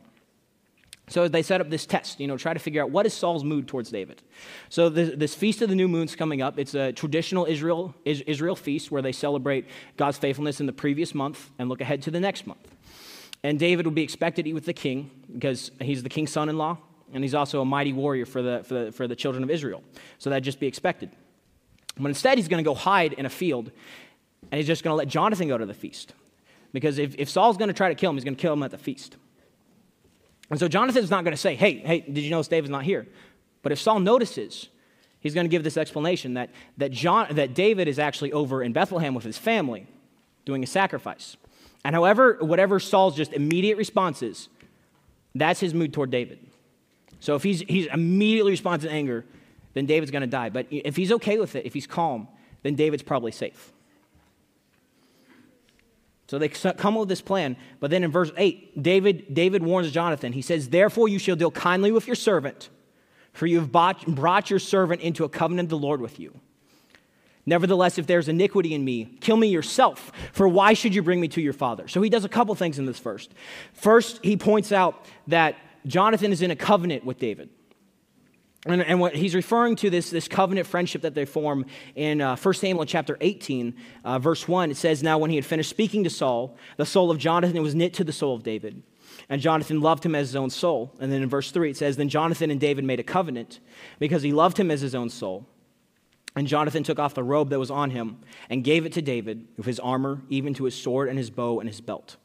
So 1.09 1.29
they 1.29 1.43
set 1.43 1.61
up 1.61 1.69
this 1.69 1.85
test, 1.85 2.21
you 2.21 2.27
know, 2.27 2.37
try 2.37 2.55
to 2.55 2.61
figure 2.61 2.83
out 2.83 2.91
what 2.91 3.05
is 3.07 3.13
Saul's 3.13 3.45
mood 3.45 3.67
towards 3.67 3.91
David. 3.91 4.23
So 4.69 4.89
this, 4.89 5.13
this 5.17 5.35
feast 5.35 5.61
of 5.61 5.69
the 5.69 5.75
new 5.75 5.89
moon's 5.89 6.15
coming 6.15 6.41
up. 6.41 6.59
It's 6.59 6.75
a 6.75 6.93
traditional 6.93 7.45
Israel, 7.45 7.95
Israel 8.05 8.57
feast 8.57 8.91
where 8.91 9.03
they 9.03 9.13
celebrate 9.13 9.67
God's 9.97 10.17
faithfulness 10.17 10.61
in 10.61 10.67
the 10.67 10.73
previous 10.73 11.15
month 11.15 11.51
and 11.59 11.69
look 11.69 11.81
ahead 11.81 12.03
to 12.03 12.11
the 12.11 12.21
next 12.21 12.47
month. 12.47 12.67
And 13.44 13.59
David 13.59 13.87
would 13.87 13.94
be 13.94 14.03
expected 14.03 14.44
to 14.44 14.50
eat 14.50 14.55
with 14.55 14.67
the 14.67 14.73
king 14.73 15.11
because 15.33 15.73
he's 15.81 16.03
the 16.03 16.09
king's 16.09 16.31
son-in-law 16.31 16.79
and 17.12 17.25
he's 17.25 17.35
also 17.35 17.61
a 17.61 17.65
mighty 17.65 17.93
warrior 17.93 18.25
for 18.25 18.41
the, 18.41 18.63
for 18.65 18.75
the, 18.75 18.93
for 18.93 19.08
the 19.08 19.17
children 19.17 19.43
of 19.43 19.51
Israel. 19.51 19.82
So 20.19 20.31
that'd 20.31 20.44
just 20.44 20.61
be 20.61 20.67
expected. 20.67 21.11
But 21.99 22.08
instead, 22.08 22.39
he's 22.39 22.49
going 22.49 22.63
to 22.63 22.69
go 22.69 22.75
hide 22.75 23.13
in 23.15 23.27
a 23.27 23.31
field 23.31 23.70
and 24.51 24.58
he's 24.58 24.67
just 24.67 24.82
going 24.82 24.93
to 24.93 24.96
let 24.96 25.08
Jonathan 25.08 25.49
go 25.49 25.58
to 25.58 25.67
the 25.67 25.75
feast. 25.75 26.15
Because 26.72 26.99
if, 26.99 27.15
if 27.19 27.29
Saul's 27.29 27.56
going 27.56 27.69
to 27.69 27.75
try 27.75 27.89
to 27.89 27.94
kill 27.94 28.11
him, 28.11 28.17
he's 28.17 28.25
going 28.25 28.37
to 28.37 28.41
kill 28.41 28.53
him 28.55 28.63
at 28.63 28.70
the 28.70 28.79
feast. 28.79 29.17
And 30.51 30.58
so 30.58 30.69
Jonathan's 30.69 31.11
not 31.11 31.25
going 31.25 31.32
to 31.32 31.41
say, 31.41 31.55
hey, 31.55 31.77
hey, 31.77 32.01
did 32.01 32.19
you 32.19 32.31
notice 32.31 32.49
David's 32.49 32.70
not 32.70 32.84
here? 32.84 33.06
But 33.63 33.72
if 33.72 33.81
Saul 33.81 34.01
notices, 34.01 34.69
he's 35.20 35.34
going 35.34 35.44
to 35.44 35.51
give 35.51 35.65
this 35.65 35.77
explanation 35.77 36.34
that, 36.34 36.51
that, 36.79 36.91
John, 36.91 37.34
that 37.34 37.55
David 37.55 37.89
is 37.89 37.99
actually 37.99 38.32
over 38.32 38.63
in 38.63 38.72
Bethlehem 38.72 39.15
with 39.15 39.25
his 39.25 39.39
family 39.39 39.87
doing 40.44 40.63
a 40.63 40.67
sacrifice. 40.67 41.37
And 41.84 41.94
however, 41.94 42.39
whatever 42.41 42.79
Saul's 42.79 43.17
just 43.17 43.32
immediate 43.32 43.77
response 43.77 44.22
is, 44.22 44.48
that's 45.34 45.60
his 45.60 45.74
mood 45.74 45.93
toward 45.93 46.10
David. 46.10 46.39
So 47.20 47.34
if 47.34 47.43
he's, 47.43 47.60
he's 47.60 47.86
immediately 47.86 48.53
responds 48.53 48.84
in 48.84 48.91
anger, 48.91 49.24
then 49.74 49.86
David's 49.86 50.10
going 50.10 50.22
to 50.22 50.27
die. 50.27 50.51
But 50.51 50.67
if 50.70 50.96
he's 50.96 51.12
okay 51.12 51.39
with 51.39 51.56
it, 51.56 51.67
if 51.67 51.74
he's 51.74 51.86
calm, 51.86 52.29
then 52.62 52.74
David's 52.74 53.03
probably 53.03 53.32
safe. 53.32 53.72
So 56.29 56.39
they 56.39 56.48
come 56.48 56.94
up 56.94 57.01
with 57.01 57.08
this 57.08 57.20
plan. 57.20 57.56
But 57.79 57.91
then 57.91 58.05
in 58.05 58.10
verse 58.10 58.32
8, 58.36 58.82
David, 58.82 59.34
David 59.34 59.62
warns 59.62 59.91
Jonathan. 59.91 60.32
He 60.32 60.43
says, 60.43 60.70
Therefore 60.70 61.08
you 61.08 61.19
shall 61.19 61.36
deal 61.36 61.51
kindly 61.51 61.93
with 61.93 62.06
your 62.06 62.17
servant, 62.17 62.70
for 63.32 63.46
you 63.46 63.60
have 63.60 63.70
brought 63.70 64.48
your 64.48 64.58
servant 64.58 65.03
into 65.03 65.24
a 65.24 65.29
covenant 65.29 65.67
of 65.67 65.70
the 65.70 65.79
Lord 65.79 66.01
with 66.01 66.19
you. 66.19 66.41
Nevertheless, 67.44 67.99
if 67.99 68.06
there's 68.06 68.29
iniquity 68.29 68.72
in 68.72 68.84
me, 68.84 69.17
kill 69.20 69.37
me 69.37 69.49
yourself, 69.49 70.13
for 70.32 70.46
why 70.46 70.75
should 70.75 70.94
you 70.94 71.03
bring 71.03 71.20
me 71.20 71.29
to 71.29 71.41
your 71.41 71.53
father? 71.53 71.89
So 71.89 72.01
he 72.01 72.08
does 72.08 72.25
a 72.25 72.29
couple 72.29 72.55
things 72.55 72.79
in 72.79 72.87
this 72.87 72.99
first. 72.99 73.34
First, 73.72 74.20
he 74.22 74.37
points 74.37 74.70
out 74.70 75.05
that 75.27 75.56
Jonathan 75.84 76.31
is 76.31 76.41
in 76.41 76.53
a 76.53 76.56
covenant 76.56 77.05
with 77.05 77.19
David. 77.19 77.51
And, 78.65 78.81
and, 78.81 79.01
what 79.01 79.17
he's 79.17 79.34
referring 79.34 79.75
to 79.77 79.91
this, 79.91 80.11
this 80.11 80.29
covenant 80.29 80.69
friendship 80.69 81.03
that 81.03 81.17
they 81.17 81.25
form 81.25 81.67
in 81.96 82.20
uh, 82.20 82.37
1 82.37 82.55
Samuel 82.55 82.84
chapter 82.84 83.19
18, 83.20 83.75
uh, 84.05 84.20
verse 84.20 84.46
1. 84.46 84.70
It 84.70 84.77
says, 84.77 85.03
Now 85.03 85.19
when 85.19 85.31
he 85.31 85.37
had 85.37 85.44
finished 85.44 85.69
speaking 85.69 86.05
to 86.05 86.11
Saul, 86.11 86.56
the 86.77 86.87
soul 86.87 87.11
of 87.11 87.19
Jonathan 87.19 87.61
was 87.61 87.75
knit 87.75 87.93
to 87.94 88.05
the 88.05 88.13
soul 88.13 88.37
of 88.37 88.44
David. 88.44 88.84
And 89.29 89.41
Jonathan 89.41 89.81
loved 89.81 90.06
him 90.06 90.15
as 90.15 90.29
his 90.29 90.37
own 90.37 90.49
soul. 90.49 90.94
And 91.01 91.11
then 91.11 91.22
in 91.22 91.29
verse 91.29 91.51
3, 91.51 91.70
it 91.70 91.77
says, 91.77 91.96
Then 91.96 92.08
Jonathan 92.08 92.53
and 92.53 92.61
David 92.61 92.84
made 92.84 93.01
a 93.01 93.05
covenant 93.05 93.58
because 93.99 94.22
he 94.22 94.32
loved 94.32 94.58
him 94.58 94.70
as 94.70 94.81
his 94.81 94.94
own 94.94 95.11
soul. 95.11 95.49
And 96.34 96.46
Jonathan 96.46 96.82
took 96.82 96.98
off 96.98 97.15
the 97.15 97.22
robe 97.22 97.51
that 97.51 97.58
was 97.58 97.70
on 97.70 97.91
him 97.91 98.19
and 98.48 98.65
gave 98.65 98.86
it 98.86 98.93
to 98.94 99.03
David 99.03 99.46
with 99.56 99.67
his 99.67 99.79
armor, 99.79 100.22
even 100.31 100.55
to 100.55 100.65
his 100.65 100.74
sword 100.74 101.08
and 101.08 101.19
his 101.19 101.31
bow 101.31 101.60
and 101.60 101.69
his 101.69 101.81
belt. 101.81 102.17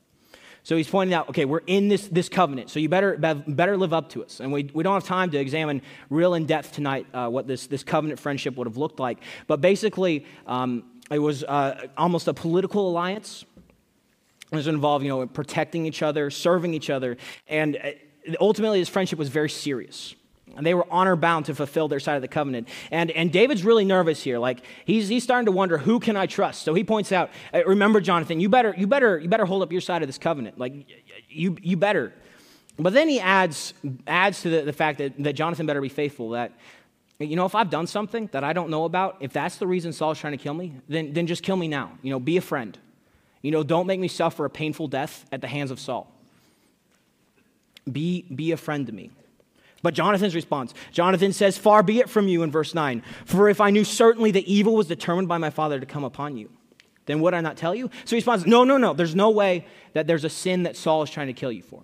So 0.63 0.75
he's 0.75 0.89
pointing 0.89 1.13
out, 1.13 1.29
okay, 1.29 1.45
we're 1.45 1.61
in 1.65 1.87
this, 1.87 2.09
this 2.09 2.27
covenant, 2.27 2.69
so 2.69 2.79
you 2.79 2.89
better, 2.89 3.15
better 3.15 3.77
live 3.77 3.93
up 3.93 4.09
to 4.09 4.25
us. 4.25 4.41
And 4.41 4.51
we, 4.51 4.69
we 4.73 4.83
don't 4.83 4.93
have 4.93 5.05
time 5.05 5.31
to 5.31 5.37
examine 5.37 5.81
real 6.09 6.33
in 6.33 6.45
depth 6.45 6.73
tonight 6.73 7.07
uh, 7.13 7.29
what 7.29 7.47
this, 7.47 7.67
this 7.67 7.83
covenant 7.85 8.19
friendship 8.19 8.57
would 8.57 8.67
have 8.67 8.75
looked 8.75 8.99
like. 8.99 9.19
But 9.47 9.61
basically, 9.61 10.25
um, 10.45 10.83
it 11.09 11.19
was 11.19 11.45
uh, 11.45 11.87
almost 11.97 12.27
a 12.27 12.33
political 12.33 12.89
alliance. 12.89 13.45
It 14.51 14.55
was 14.57 14.67
involved, 14.67 15.05
you 15.05 15.09
know, 15.09 15.25
protecting 15.25 15.85
each 15.85 16.01
other, 16.01 16.29
serving 16.29 16.73
each 16.73 16.89
other. 16.89 17.15
And 17.47 17.77
uh, 17.77 18.33
ultimately, 18.41 18.79
this 18.79 18.89
friendship 18.89 19.17
was 19.17 19.29
very 19.29 19.49
serious. 19.49 20.15
And 20.57 20.65
they 20.65 20.73
were 20.73 20.87
honor 20.89 21.15
bound 21.15 21.45
to 21.45 21.55
fulfill 21.55 21.87
their 21.87 21.99
side 21.99 22.15
of 22.15 22.23
the 22.23 22.27
covenant. 22.27 22.67
And, 22.89 23.11
and 23.11 23.31
David's 23.31 23.63
really 23.63 23.85
nervous 23.85 24.23
here. 24.23 24.39
Like 24.39 24.63
he's, 24.85 25.07
he's 25.07 25.23
starting 25.23 25.45
to 25.45 25.51
wonder, 25.51 25.77
who 25.77 25.99
can 25.99 26.17
I 26.17 26.25
trust? 26.25 26.63
So 26.63 26.73
he 26.73 26.83
points 26.83 27.11
out, 27.11 27.29
remember, 27.53 28.01
Jonathan, 28.01 28.39
you 28.39 28.49
better, 28.49 28.73
you 28.75 28.87
better, 28.87 29.19
you 29.19 29.29
better 29.29 29.45
hold 29.45 29.61
up 29.61 29.71
your 29.71 29.81
side 29.81 30.01
of 30.01 30.07
this 30.07 30.17
covenant. 30.17 30.57
Like 30.57 30.73
you, 31.29 31.57
you 31.61 31.77
better. 31.77 32.11
But 32.79 32.93
then 32.93 33.07
he 33.07 33.19
adds, 33.19 33.75
adds 34.07 34.41
to 34.41 34.49
the, 34.49 34.61
the 34.63 34.73
fact 34.73 34.97
that, 34.97 35.13
that 35.23 35.33
Jonathan 35.33 35.65
better 35.65 35.81
be 35.81 35.89
faithful, 35.89 36.31
that, 36.31 36.51
you 37.19 37.35
know, 37.35 37.45
if 37.45 37.55
I've 37.55 37.69
done 37.69 37.87
something 37.87 38.27
that 38.31 38.43
I 38.43 38.53
don't 38.53 38.69
know 38.69 38.85
about, 38.85 39.17
if 39.19 39.33
that's 39.33 39.57
the 39.57 39.67
reason 39.67 39.93
Saul's 39.93 40.19
trying 40.19 40.37
to 40.37 40.43
kill 40.43 40.53
me, 40.53 40.73
then, 40.89 41.13
then 41.13 41.27
just 41.27 41.43
kill 41.43 41.55
me 41.55 41.67
now. 41.67 41.91
You 42.01 42.11
know, 42.11 42.19
be 42.19 42.37
a 42.37 42.41
friend. 42.41 42.77
You 43.41 43.51
know, 43.51 43.63
don't 43.63 43.87
make 43.87 43.99
me 43.99 44.07
suffer 44.07 44.45
a 44.45 44.49
painful 44.49 44.87
death 44.87 45.25
at 45.31 45.41
the 45.41 45.47
hands 45.47 45.71
of 45.71 45.79
Saul. 45.79 46.11
Be, 47.91 48.23
be 48.23 48.51
a 48.51 48.57
friend 48.57 48.85
to 48.87 48.91
me. 48.91 49.11
But 49.83 49.93
Jonathan's 49.93 50.35
response 50.35 50.73
Jonathan 50.91 51.33
says, 51.33 51.57
Far 51.57 51.83
be 51.83 51.99
it 51.99 52.09
from 52.09 52.27
you 52.27 52.43
in 52.43 52.51
verse 52.51 52.73
9. 52.73 53.03
For 53.25 53.49
if 53.49 53.61
I 53.61 53.69
knew 53.69 53.83
certainly 53.83 54.31
that 54.31 54.45
evil 54.45 54.75
was 54.75 54.87
determined 54.87 55.27
by 55.27 55.37
my 55.37 55.49
father 55.49 55.79
to 55.79 55.85
come 55.85 56.03
upon 56.03 56.37
you, 56.37 56.49
then 57.05 57.21
would 57.21 57.33
I 57.33 57.41
not 57.41 57.57
tell 57.57 57.73
you? 57.73 57.89
So 58.05 58.11
he 58.11 58.17
responds, 58.17 58.45
No, 58.45 58.63
no, 58.63 58.77
no. 58.77 58.93
There's 58.93 59.15
no 59.15 59.29
way 59.29 59.65
that 59.93 60.07
there's 60.07 60.23
a 60.23 60.29
sin 60.29 60.63
that 60.63 60.75
Saul 60.75 61.03
is 61.03 61.09
trying 61.09 61.27
to 61.27 61.33
kill 61.33 61.51
you 61.51 61.63
for. 61.63 61.83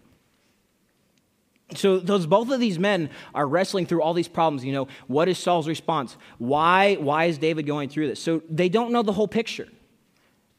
So 1.76 2.00
those 2.00 2.26
both 2.26 2.52
of 2.52 2.60
these 2.60 2.78
men 2.78 3.10
are 3.34 3.48
wrestling 3.48 3.86
through 3.86 4.02
all 4.02 4.14
these 4.14 4.28
problems. 4.28 4.64
You 4.64 4.74
know, 4.74 4.88
what 5.08 5.28
is 5.28 5.38
Saul's 5.38 5.68
response? 5.68 6.18
Why, 6.38 6.96
why 6.96 7.26
is 7.26 7.38
David 7.38 7.66
going 7.66 7.90
through 7.90 8.08
this? 8.08 8.22
So 8.22 8.42
they 8.50 8.70
don't 8.70 8.92
know 8.92 9.02
the 9.02 9.14
whole 9.14 9.28
picture. 9.28 9.68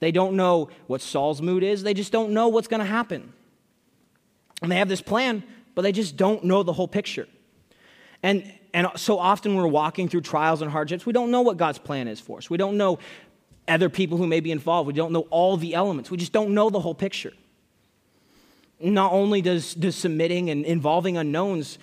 They 0.00 0.10
don't 0.12 0.34
know 0.34 0.70
what 0.86 1.00
Saul's 1.00 1.40
mood 1.40 1.62
is. 1.62 1.82
They 1.82 1.94
just 1.94 2.12
don't 2.12 2.32
know 2.32 2.48
what's 2.48 2.68
going 2.68 2.80
to 2.80 2.86
happen. 2.86 3.32
And 4.62 4.70
they 4.70 4.76
have 4.76 4.88
this 4.88 5.02
plan, 5.02 5.44
but 5.74 5.82
they 5.82 5.92
just 5.92 6.16
don't 6.16 6.44
know 6.44 6.62
the 6.62 6.72
whole 6.72 6.88
picture. 6.88 7.26
And, 8.22 8.50
and 8.72 8.88
so 8.96 9.18
often 9.18 9.54
we're 9.54 9.66
walking 9.66 10.08
through 10.08 10.22
trials 10.22 10.62
and 10.62 10.70
hardships. 10.70 11.04
We 11.04 11.12
don't 11.12 11.30
know 11.30 11.42
what 11.42 11.56
God's 11.56 11.78
plan 11.78 12.08
is 12.08 12.20
for 12.20 12.38
us. 12.38 12.48
We 12.48 12.56
don't 12.56 12.76
know 12.76 12.98
other 13.68 13.88
people 13.88 14.18
who 14.18 14.26
may 14.26 14.40
be 14.40 14.50
involved. 14.50 14.86
We 14.86 14.92
don't 14.92 15.12
know 15.12 15.26
all 15.30 15.56
the 15.56 15.74
elements. 15.74 16.10
We 16.10 16.16
just 16.16 16.32
don't 16.32 16.54
know 16.54 16.70
the 16.70 16.80
whole 16.80 16.94
picture. 16.94 17.32
Not 18.80 19.12
only 19.12 19.42
does, 19.42 19.74
does 19.74 19.96
submitting 19.96 20.50
and 20.50 20.64
involving 20.64 21.16
unknowns, 21.16 21.78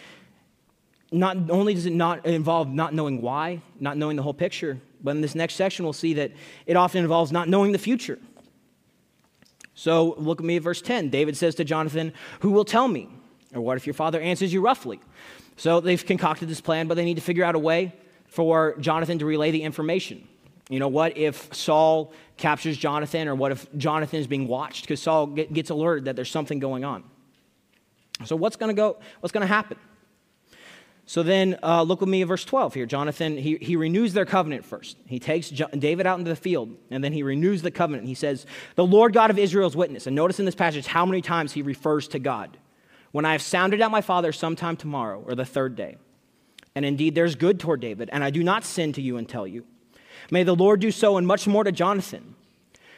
not 1.12 1.50
only 1.50 1.74
does 1.74 1.86
it 1.86 1.94
not 1.94 2.26
involve 2.26 2.70
not 2.70 2.94
knowing 2.94 3.22
why, 3.22 3.62
not 3.80 3.98
knowing 3.98 4.16
the 4.16 4.24
whole 4.24 4.34
picture, 4.34 4.80
but 5.04 5.12
in 5.12 5.22
this 5.22 5.36
next 5.36 5.56
section 5.56 5.86
we'll 5.86 5.94
see 5.94 6.14
that 6.16 6.32
it 6.66 6.76
often 6.76 7.04
involves 7.04 7.32
not 7.32 7.50
knowing 7.50 7.72
the 7.72 7.80
future. 7.80 8.20
So 9.74 10.16
look 10.18 10.40
at 10.40 10.46
me 10.46 10.58
at 10.58 10.64
verse 10.64 10.82
10. 10.82 11.10
David 11.10 11.36
says 11.38 11.56
to 11.56 11.64
Jonathan, 11.64 12.14
Who 12.42 12.52
will 12.52 12.66
tell 12.66 12.88
me? 12.88 13.10
Or 13.54 13.62
what 13.62 13.78
if 13.78 13.86
your 13.86 13.94
father 13.94 14.20
answers 14.20 14.54
you 14.54 14.62
roughly? 14.62 15.00
So 15.58 15.80
they've 15.80 16.04
concocted 16.04 16.48
this 16.50 16.62
plan, 16.62 16.88
but 16.88 16.96
they 16.96 17.06
need 17.06 17.16
to 17.16 17.22
figure 17.22 17.44
out 17.44 17.56
a 17.56 17.60
way 17.60 17.94
for 18.26 18.76
Jonathan 18.80 19.20
to 19.20 19.26
relay 19.26 19.52
the 19.52 19.62
information. 19.62 20.28
You 20.70 20.80
know, 20.80 20.88
what 20.88 21.18
if 21.18 21.54
Saul 21.54 22.14
captures 22.38 22.78
Jonathan, 22.78 23.28
or 23.28 23.36
what 23.36 23.52
if 23.52 23.68
Jonathan 23.78 24.20
is 24.20 24.28
being 24.28 24.48
watched? 24.48 24.84
Because 24.84 25.02
Saul 25.02 25.28
gets 25.28 25.70
alerted 25.70 26.06
that 26.06 26.16
there's 26.16 26.32
something 26.32 26.60
going 26.60 26.86
on. 26.86 27.04
So 28.26 28.36
what's 28.36 28.56
going 28.56 28.70
to 28.70 28.74
go? 28.74 28.98
What's 29.20 29.34
going 29.34 29.42
to 29.42 29.48
happen? 29.48 29.78
So 31.06 31.24
then, 31.24 31.60
uh, 31.62 31.82
look 31.82 32.00
with 32.00 32.08
me 32.08 32.22
at 32.22 32.30
verse 32.30 32.46
12 32.46 32.74
here. 32.74 32.86
Jonathan, 32.86 33.36
he, 33.36 33.58
he 33.58 33.76
renews 33.76 34.14
their 34.14 34.26
covenant 34.26 34.64
first. 34.64 34.96
He 35.08 35.20
takes 35.20 35.50
jo- 35.50 35.68
David 35.78 36.08
out 36.08 36.20
into 36.20 36.30
the 36.30 36.38
field, 36.38 36.74
and 36.90 37.04
then 37.04 37.12
he 37.12 37.22
renews 37.22 37.64
the 37.64 37.72
covenant. 37.72 38.08
He 38.08 38.14
says, 38.14 38.46
The 38.76 38.86
Lord 38.86 39.12
God 39.12 39.30
of 39.30 39.38
Israel's 39.38 39.76
witness. 39.76 40.08
And 40.08 40.16
notice 40.16 40.40
in 40.40 40.46
this 40.46 40.56
passage 40.56 40.88
how 40.88 41.06
many 41.06 41.22
times 41.22 41.52
he 41.52 41.64
refers 41.64 42.08
to 42.10 42.20
God 42.20 42.56
when 43.12 43.26
I 43.26 43.34
have 43.34 43.42
sounded 43.42 43.82
out 43.82 43.92
my 43.92 44.02
father 44.02 44.32
sometime 44.32 44.78
tomorrow 44.78 45.24
or 45.26 45.36
the 45.36 45.46
third 45.46 45.76
day. 45.76 45.98
And 46.76 46.86
indeed, 46.86 47.16
there's 47.16 47.36
good 47.36 47.60
toward 47.60 47.82
David, 47.82 48.10
and 48.12 48.24
I 48.24 48.30
do 48.30 48.44
not 48.44 48.64
sin 48.64 48.94
to 48.94 49.02
you 49.02 49.18
and 49.18 49.28
tell 49.28 49.46
you. 49.46 49.66
May 50.30 50.44
the 50.44 50.56
Lord 50.56 50.80
do 50.80 50.92
so 50.92 51.18
and 51.18 51.28
much 51.28 51.48
more 51.48 51.64
to 51.64 51.72
Jonathan. 51.72 52.36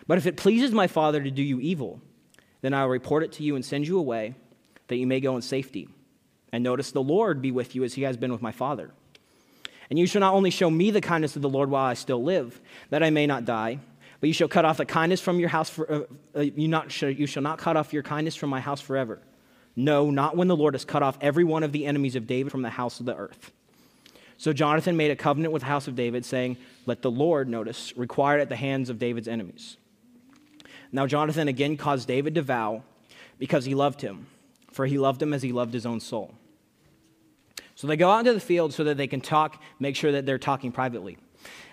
But 0.06 0.18
if 0.18 0.28
it 0.28 0.38
pleases 0.38 0.72
my 0.72 0.88
father 0.88 1.24
to 1.24 1.32
do 1.32 1.42
you 1.42 1.60
evil, 1.60 2.02
then 2.62 2.74
I 2.74 2.84
will 2.84 2.92
report 2.92 3.24
it 3.24 3.32
to 3.34 3.44
you 3.44 3.56
and 3.56 3.66
send 3.66 3.88
you 3.88 3.98
away, 3.98 4.36
that 4.88 4.98
you 4.98 5.08
may 5.08 5.20
go 5.20 5.36
in 5.36 5.42
safety. 5.42 5.90
And 6.52 6.64
notice 6.64 6.92
the 6.92 7.02
Lord 7.02 7.42
be 7.42 7.52
with 7.52 7.74
you 7.74 7.84
as 7.84 7.96
he 7.96 8.04
has 8.04 8.18
been 8.18 8.32
with 8.32 8.42
my 8.42 8.52
father. 8.52 8.92
And 9.90 9.98
you 9.98 10.06
shall 10.06 10.22
not 10.22 10.34
only 10.34 10.50
show 10.50 10.70
me 10.70 10.92
the 10.92 11.02
kindness 11.02 11.36
of 11.36 11.42
the 11.42 11.50
Lord 11.50 11.70
while 11.70 11.86
I 11.86 11.94
still 11.94 12.24
live, 12.24 12.62
that 12.90 13.04
I 13.04 13.10
may 13.10 13.26
not 13.26 13.46
die, 13.46 13.80
but 14.20 14.28
you 14.28 14.34
shall 14.34 14.48
cut 14.48 14.66
off 14.66 14.78
the 14.78 14.86
kindness 14.86 15.20
from 15.20 15.40
your 15.40 15.50
house. 15.50 15.70
For, 15.70 15.92
uh, 15.92 16.04
uh, 16.36 16.42
you, 16.42 16.68
not, 16.68 17.02
you 17.02 17.26
shall 17.26 17.44
not 17.44 17.58
cut 17.58 17.76
off 17.76 17.92
your 17.92 18.04
kindness 18.04 18.36
from 18.36 18.50
my 18.50 18.60
house 18.60 18.82
forever. 18.82 19.20
No, 19.76 20.12
not 20.12 20.38
when 20.38 20.48
the 20.48 20.56
Lord 20.56 20.76
has 20.76 20.86
cut 20.86 21.04
off 21.04 21.18
every 21.20 21.44
one 21.44 21.64
of 21.64 21.72
the 21.72 21.86
enemies 21.86 22.16
of 22.16 22.28
David 22.28 22.52
from 22.52 22.62
the 22.62 22.70
house 22.70 23.00
of 23.00 23.06
the 23.06 23.16
earth. 23.16 23.52
So 24.38 24.54
Jonathan 24.54 24.98
made 24.98 25.12
a 25.12 25.16
covenant 25.16 25.54
with 25.54 25.62
the 25.62 25.68
house 25.68 25.88
of 25.88 25.96
David, 25.96 26.26
saying, 26.26 26.58
Let 26.86 27.02
the 27.02 27.12
Lord, 27.12 27.48
notice, 27.48 27.96
require 27.96 28.40
it 28.40 28.42
at 28.42 28.50
the 28.50 28.56
hands 28.56 28.90
of 28.90 29.00
David's 29.00 29.28
enemies. 29.28 29.78
Now 30.92 31.08
Jonathan 31.08 31.48
again 31.48 31.78
caused 31.78 32.08
David 32.08 32.36
to 32.36 32.42
vow 32.42 32.84
because 33.40 33.66
he 33.66 33.74
loved 33.74 34.02
him, 34.02 34.28
for 34.72 34.86
he 34.86 34.98
loved 34.98 35.22
him 35.22 35.34
as 35.34 35.42
he 35.42 35.52
loved 35.52 35.74
his 35.74 35.86
own 35.86 36.00
soul. 36.00 36.36
So 37.76 37.88
they 37.88 37.98
go 37.98 38.12
out 38.12 38.20
into 38.20 38.34
the 38.34 38.40
field 38.40 38.74
so 38.74 38.84
that 38.84 38.98
they 38.98 39.08
can 39.08 39.22
talk, 39.22 39.62
make 39.80 39.96
sure 39.96 40.12
that 40.12 40.26
they're 40.26 40.38
talking 40.38 40.72
privately. 40.72 41.18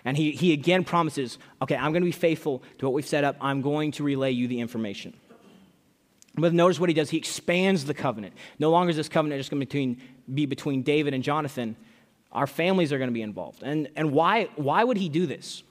And 0.04 0.16
he, 0.16 0.30
he 0.30 0.52
again 0.52 0.84
promises, 0.84 1.38
Okay, 1.60 1.76
I'm 1.76 1.92
going 1.92 2.02
to 2.02 2.06
be 2.06 2.12
faithful 2.12 2.62
to 2.78 2.86
what 2.86 2.94
we've 2.94 3.06
set 3.06 3.24
up. 3.24 3.36
I'm 3.40 3.60
going 3.60 3.92
to 3.92 4.02
relay 4.02 4.30
you 4.30 4.48
the 4.48 4.60
information. 4.60 5.14
But 6.34 6.52
notice 6.54 6.78
what 6.78 6.88
he 6.88 6.94
does. 6.94 7.10
He 7.10 7.18
expands 7.18 7.84
the 7.84 7.94
covenant. 7.94 8.34
No 8.58 8.70
longer 8.70 8.90
is 8.90 8.96
this 8.96 9.08
covenant 9.08 9.40
just 9.40 9.50
going 9.50 9.66
to 9.66 9.96
be 10.32 10.46
between 10.46 10.82
David 10.82 11.12
and 11.12 11.24
Jonathan. 11.24 11.76
Our 12.32 12.46
families 12.46 12.92
are 12.92 12.98
going 12.98 13.10
to 13.10 13.14
be 13.14 13.22
involved. 13.22 13.62
And, 13.62 13.88
and 13.96 14.12
why, 14.12 14.48
why 14.56 14.84
would 14.84 14.96
he 14.96 15.08
do 15.08 15.26
this? 15.26 15.62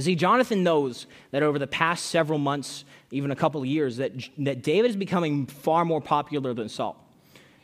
See, 0.00 0.14
Jonathan 0.14 0.62
knows 0.62 1.06
that 1.32 1.42
over 1.42 1.58
the 1.58 1.66
past 1.66 2.06
several 2.06 2.38
months, 2.38 2.84
even 3.10 3.30
a 3.30 3.36
couple 3.36 3.60
of 3.60 3.66
years, 3.66 3.98
that, 3.98 4.12
that 4.38 4.62
David 4.62 4.90
is 4.90 4.96
becoming 4.96 5.46
far 5.46 5.84
more 5.84 6.00
popular 6.00 6.54
than 6.54 6.70
Saul. 6.70 6.96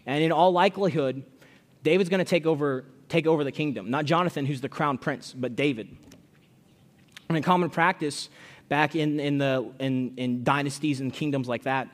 And 0.05 0.23
in 0.23 0.31
all 0.31 0.53
likelihood, 0.53 1.23
David's 1.83 2.11
going 2.11 2.19
to 2.19 2.29
take 2.29 2.45
over, 2.45 2.85
take 3.09 3.27
over 3.27 3.45
the 3.45 3.53
kingdom. 3.53 3.91
Not 3.91 4.05
Jonathan, 4.05 4.45
who's 4.45 4.61
the 4.61 4.69
crown 4.69 4.99
prince, 4.99 5.33
but 5.33 5.57
David. 5.57 5.97
And 7.29 7.37
in 7.37 7.43
common 7.43 7.71
practice, 7.71 8.29
back 8.69 8.97
in, 8.97 9.21
in, 9.21 9.39
the, 9.39 9.71
in, 9.79 10.15
in 10.17 10.45
dynasties 10.45 11.01
and 11.01 11.13
kingdoms 11.13 11.49
like 11.49 11.65
that, 11.65 11.89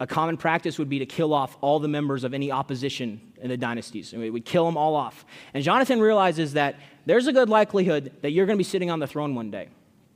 a 0.00 0.06
common 0.06 0.36
practice 0.36 0.78
would 0.78 0.88
be 0.88 0.98
to 0.98 1.06
kill 1.06 1.32
off 1.32 1.56
all 1.60 1.78
the 1.78 1.88
members 1.88 2.24
of 2.24 2.34
any 2.34 2.50
opposition 2.50 3.20
in 3.40 3.48
the 3.48 3.56
dynasties. 3.56 4.12
And 4.12 4.20
we 4.20 4.30
would 4.30 4.44
kill 4.44 4.64
them 4.64 4.76
all 4.76 4.96
off. 4.96 5.24
And 5.52 5.62
Jonathan 5.62 6.00
realizes 6.00 6.54
that 6.54 6.76
there's 7.06 7.26
a 7.26 7.32
good 7.32 7.48
likelihood 7.48 8.12
that 8.22 8.30
you're 8.30 8.46
going 8.46 8.56
to 8.56 8.60
be 8.60 8.64
sitting 8.64 8.90
on 8.90 8.98
the 8.98 9.06
throne 9.06 9.34
one 9.34 9.50
day. 9.50 9.68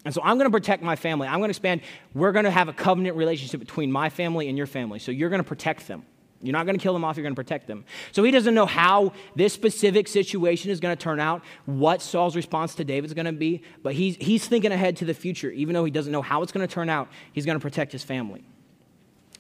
And 0.05 0.15
so 0.15 0.21
I'm 0.23 0.39
going 0.39 0.51
to 0.51 0.57
protect 0.57 0.83
my 0.83 0.97
family. 0.97 1.29
I'm 1.29 1.39
going 1.39 1.49
to 1.49 1.51
expand. 1.51 1.83
We're 2.15 2.33
going 2.33 2.45
to 2.45 2.51
have 2.51 2.69
a 2.69 2.73
covenant 2.73 3.17
relationship 3.17 3.61
between 3.61 3.93
my 3.93 4.09
family 4.09 4.49
and 4.49 4.57
your 4.57 4.67
family. 4.67 4.99
So 4.99 5.11
you're 5.11 5.29
going 5.29 5.43
to 5.43 5.49
protect 5.49 5.87
them. 5.87 6.05
You're 6.41 6.53
not 6.53 6.67
going 6.67 6.79
to 6.79 6.83
kill 6.83 6.93
them 6.93 7.05
off, 7.05 7.17
you're 7.17 7.25
going 7.25 7.35
to 7.35 7.43
protect 7.43 7.67
them. 7.67 7.85
So 8.13 8.23
he 8.23 8.31
doesn't 8.31 8.55
know 8.55 8.67
how 8.67 9.13
this 9.35 9.53
specific 9.53 10.07
situation 10.07 10.71
is 10.71 10.79
going 10.79 10.97
to 10.97 11.03
turn 11.03 11.19
out, 11.19 11.43
what 11.67 12.01
Saul's 12.01 12.37
response 12.37 12.77
to 12.77 12.85
David's 12.85 13.13
going 13.13 13.27
to 13.27 13.33
be, 13.33 13.63
but 13.83 13.95
he's, 13.95 14.17
he's 14.17 14.47
thinking 14.47 14.71
ahead 14.71 14.97
to 14.99 15.05
the 15.05 15.15
future. 15.15 15.51
Even 15.51 15.75
though 15.75 15.85
he 15.85 15.91
doesn't 15.91 16.13
know 16.13 16.23
how 16.23 16.43
it's 16.43 16.53
going 16.53 16.67
to 16.67 16.73
turn 16.73 16.89
out, 16.89 17.09
he's 17.33 17.45
going 17.45 17.59
to 17.59 17.63
protect 17.63 17.91
his 17.91 18.05
family. 18.05 18.45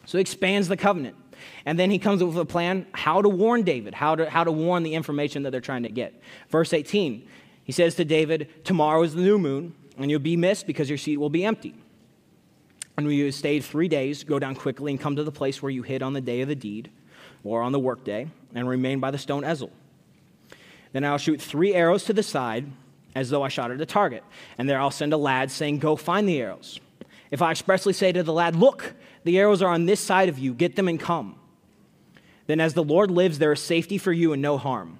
So 0.06 0.18
he 0.18 0.22
expands 0.22 0.68
the 0.68 0.76
covenant. 0.76 1.16
And 1.64 1.78
then 1.78 1.90
he 1.90 1.98
comes 1.98 2.20
up 2.20 2.28
with 2.28 2.38
a 2.38 2.44
plan 2.44 2.86
how 2.92 3.22
to 3.22 3.28
warn 3.28 3.62
David, 3.62 3.94
how 3.94 4.16
to, 4.16 4.28
how 4.28 4.42
to 4.42 4.50
warn 4.50 4.82
the 4.82 4.94
information 4.94 5.44
that 5.44 5.50
they're 5.50 5.60
trying 5.60 5.84
to 5.84 5.88
get. 5.88 6.20
Verse 6.48 6.72
18, 6.72 7.28
he 7.62 7.72
says 7.72 7.94
to 7.96 8.04
David, 8.04 8.64
Tomorrow 8.64 9.02
is 9.02 9.14
the 9.14 9.22
new 9.22 9.38
moon, 9.38 9.74
and 9.98 10.10
you'll 10.10 10.18
be 10.18 10.36
missed 10.36 10.66
because 10.66 10.88
your 10.88 10.98
seat 10.98 11.18
will 11.18 11.30
be 11.30 11.44
empty. 11.44 11.74
And 12.98 13.08
have 13.12 13.34
stayed 13.34 13.62
three 13.62 13.86
days, 13.86 14.24
go 14.24 14.40
down 14.40 14.56
quickly 14.56 14.90
and 14.90 15.00
come 15.00 15.14
to 15.14 15.22
the 15.22 15.30
place 15.30 15.62
where 15.62 15.70
you 15.70 15.84
hid 15.84 16.02
on 16.02 16.14
the 16.14 16.20
day 16.20 16.40
of 16.40 16.48
the 16.48 16.56
deed, 16.56 16.90
or 17.44 17.62
on 17.62 17.70
the 17.70 17.78
workday, 17.78 18.26
and 18.56 18.68
remain 18.68 18.98
by 18.98 19.12
the 19.12 19.18
stone 19.18 19.44
Ezel. 19.44 19.70
Then 20.92 21.04
I'll 21.04 21.16
shoot 21.16 21.40
three 21.40 21.74
arrows 21.74 22.02
to 22.06 22.12
the 22.12 22.24
side, 22.24 22.66
as 23.14 23.30
though 23.30 23.44
I 23.44 23.48
shot 23.48 23.70
at 23.70 23.80
a 23.80 23.86
target. 23.86 24.24
And 24.58 24.68
there 24.68 24.80
I'll 24.80 24.90
send 24.90 25.12
a 25.12 25.16
lad 25.16 25.52
saying, 25.52 25.78
Go 25.78 25.94
find 25.94 26.28
the 26.28 26.40
arrows. 26.40 26.80
If 27.30 27.40
I 27.40 27.52
expressly 27.52 27.92
say 27.92 28.10
to 28.10 28.24
the 28.24 28.32
lad, 28.32 28.56
Look, 28.56 28.94
the 29.22 29.38
arrows 29.38 29.62
are 29.62 29.72
on 29.72 29.86
this 29.86 30.00
side 30.00 30.28
of 30.28 30.40
you, 30.40 30.52
get 30.52 30.74
them 30.74 30.88
and 30.88 30.98
come. 30.98 31.38
Then, 32.48 32.58
as 32.58 32.74
the 32.74 32.82
Lord 32.82 33.12
lives, 33.12 33.38
there 33.38 33.52
is 33.52 33.62
safety 33.62 33.98
for 33.98 34.12
you 34.12 34.32
and 34.32 34.42
no 34.42 34.58
harm. 34.58 34.98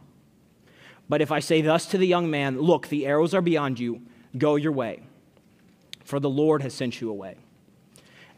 But 1.09 1.21
if 1.21 1.33
I 1.33 1.41
say 1.41 1.63
thus 1.63 1.87
to 1.87 1.99
the 1.99 2.07
young 2.07 2.31
man, 2.31 2.61
Look, 2.61 2.87
the 2.87 3.07
arrows 3.07 3.35
are 3.35 3.43
beyond 3.43 3.81
you, 3.81 4.03
go 4.37 4.55
your 4.55 4.71
way, 4.71 5.03
for 6.05 6.21
the 6.21 6.31
Lord 6.31 6.63
has 6.63 6.75
sent 6.75 7.01
you 7.01 7.11
away. 7.11 7.39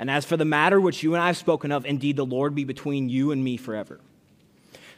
And 0.00 0.10
as 0.10 0.24
for 0.24 0.38
the 0.38 0.46
matter 0.46 0.80
which 0.80 1.02
you 1.02 1.12
and 1.12 1.22
I 1.22 1.26
have 1.26 1.36
spoken 1.36 1.70
of, 1.70 1.84
indeed 1.84 2.16
the 2.16 2.24
Lord 2.24 2.54
be 2.54 2.64
between 2.64 3.10
you 3.10 3.32
and 3.32 3.44
me 3.44 3.58
forever. 3.58 4.00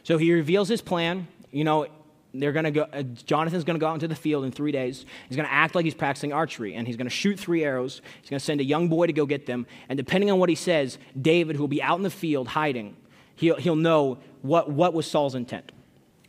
So 0.03 0.17
he 0.17 0.31
reveals 0.31 0.69
his 0.69 0.81
plan. 0.81 1.27
You 1.51 1.65
know, 1.65 1.87
they're 2.33 2.53
going 2.53 2.63
to 2.63 2.71
go, 2.71 2.83
uh, 2.83 3.03
Jonathan's 3.25 3.65
going 3.65 3.75
to 3.75 3.81
go 3.81 3.87
out 3.87 3.95
into 3.95 4.07
the 4.07 4.15
field 4.15 4.45
in 4.45 4.53
three 4.53 4.71
days. 4.71 5.05
He's 5.27 5.35
going 5.35 5.45
to 5.45 5.53
act 5.53 5.75
like 5.75 5.83
he's 5.83 5.93
practicing 5.93 6.31
archery, 6.31 6.75
and 6.75 6.87
he's 6.87 6.95
going 6.95 7.05
to 7.05 7.13
shoot 7.13 7.37
three 7.37 7.65
arrows. 7.65 8.01
He's 8.21 8.29
going 8.29 8.39
to 8.39 8.45
send 8.45 8.61
a 8.61 8.63
young 8.63 8.87
boy 8.87 9.07
to 9.07 9.13
go 9.13 9.25
get 9.25 9.45
them. 9.45 9.67
And 9.89 9.97
depending 9.97 10.31
on 10.31 10.39
what 10.39 10.47
he 10.47 10.55
says, 10.55 10.97
David, 11.21 11.57
who 11.57 11.63
will 11.63 11.67
be 11.67 11.83
out 11.83 11.97
in 11.97 12.03
the 12.03 12.09
field 12.09 12.47
hiding, 12.47 12.95
he'll, 13.35 13.57
he'll 13.57 13.75
know 13.75 14.19
what, 14.41 14.71
what 14.71 14.93
was 14.93 15.05
Saul's 15.05 15.35
intent. 15.35 15.73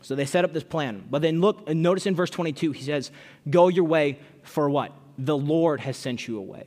So 0.02 0.16
they 0.16 0.26
set 0.26 0.44
up 0.44 0.52
this 0.52 0.64
plan. 0.64 1.04
But 1.08 1.22
then 1.22 1.40
look, 1.40 1.68
notice 1.68 2.06
in 2.06 2.16
verse 2.16 2.30
22, 2.30 2.72
he 2.72 2.82
says, 2.82 3.12
Go 3.48 3.68
your 3.68 3.84
way 3.84 4.18
for 4.42 4.68
what? 4.68 4.90
The 5.16 5.38
Lord 5.38 5.78
has 5.78 5.96
sent 5.96 6.26
you 6.26 6.38
away. 6.38 6.64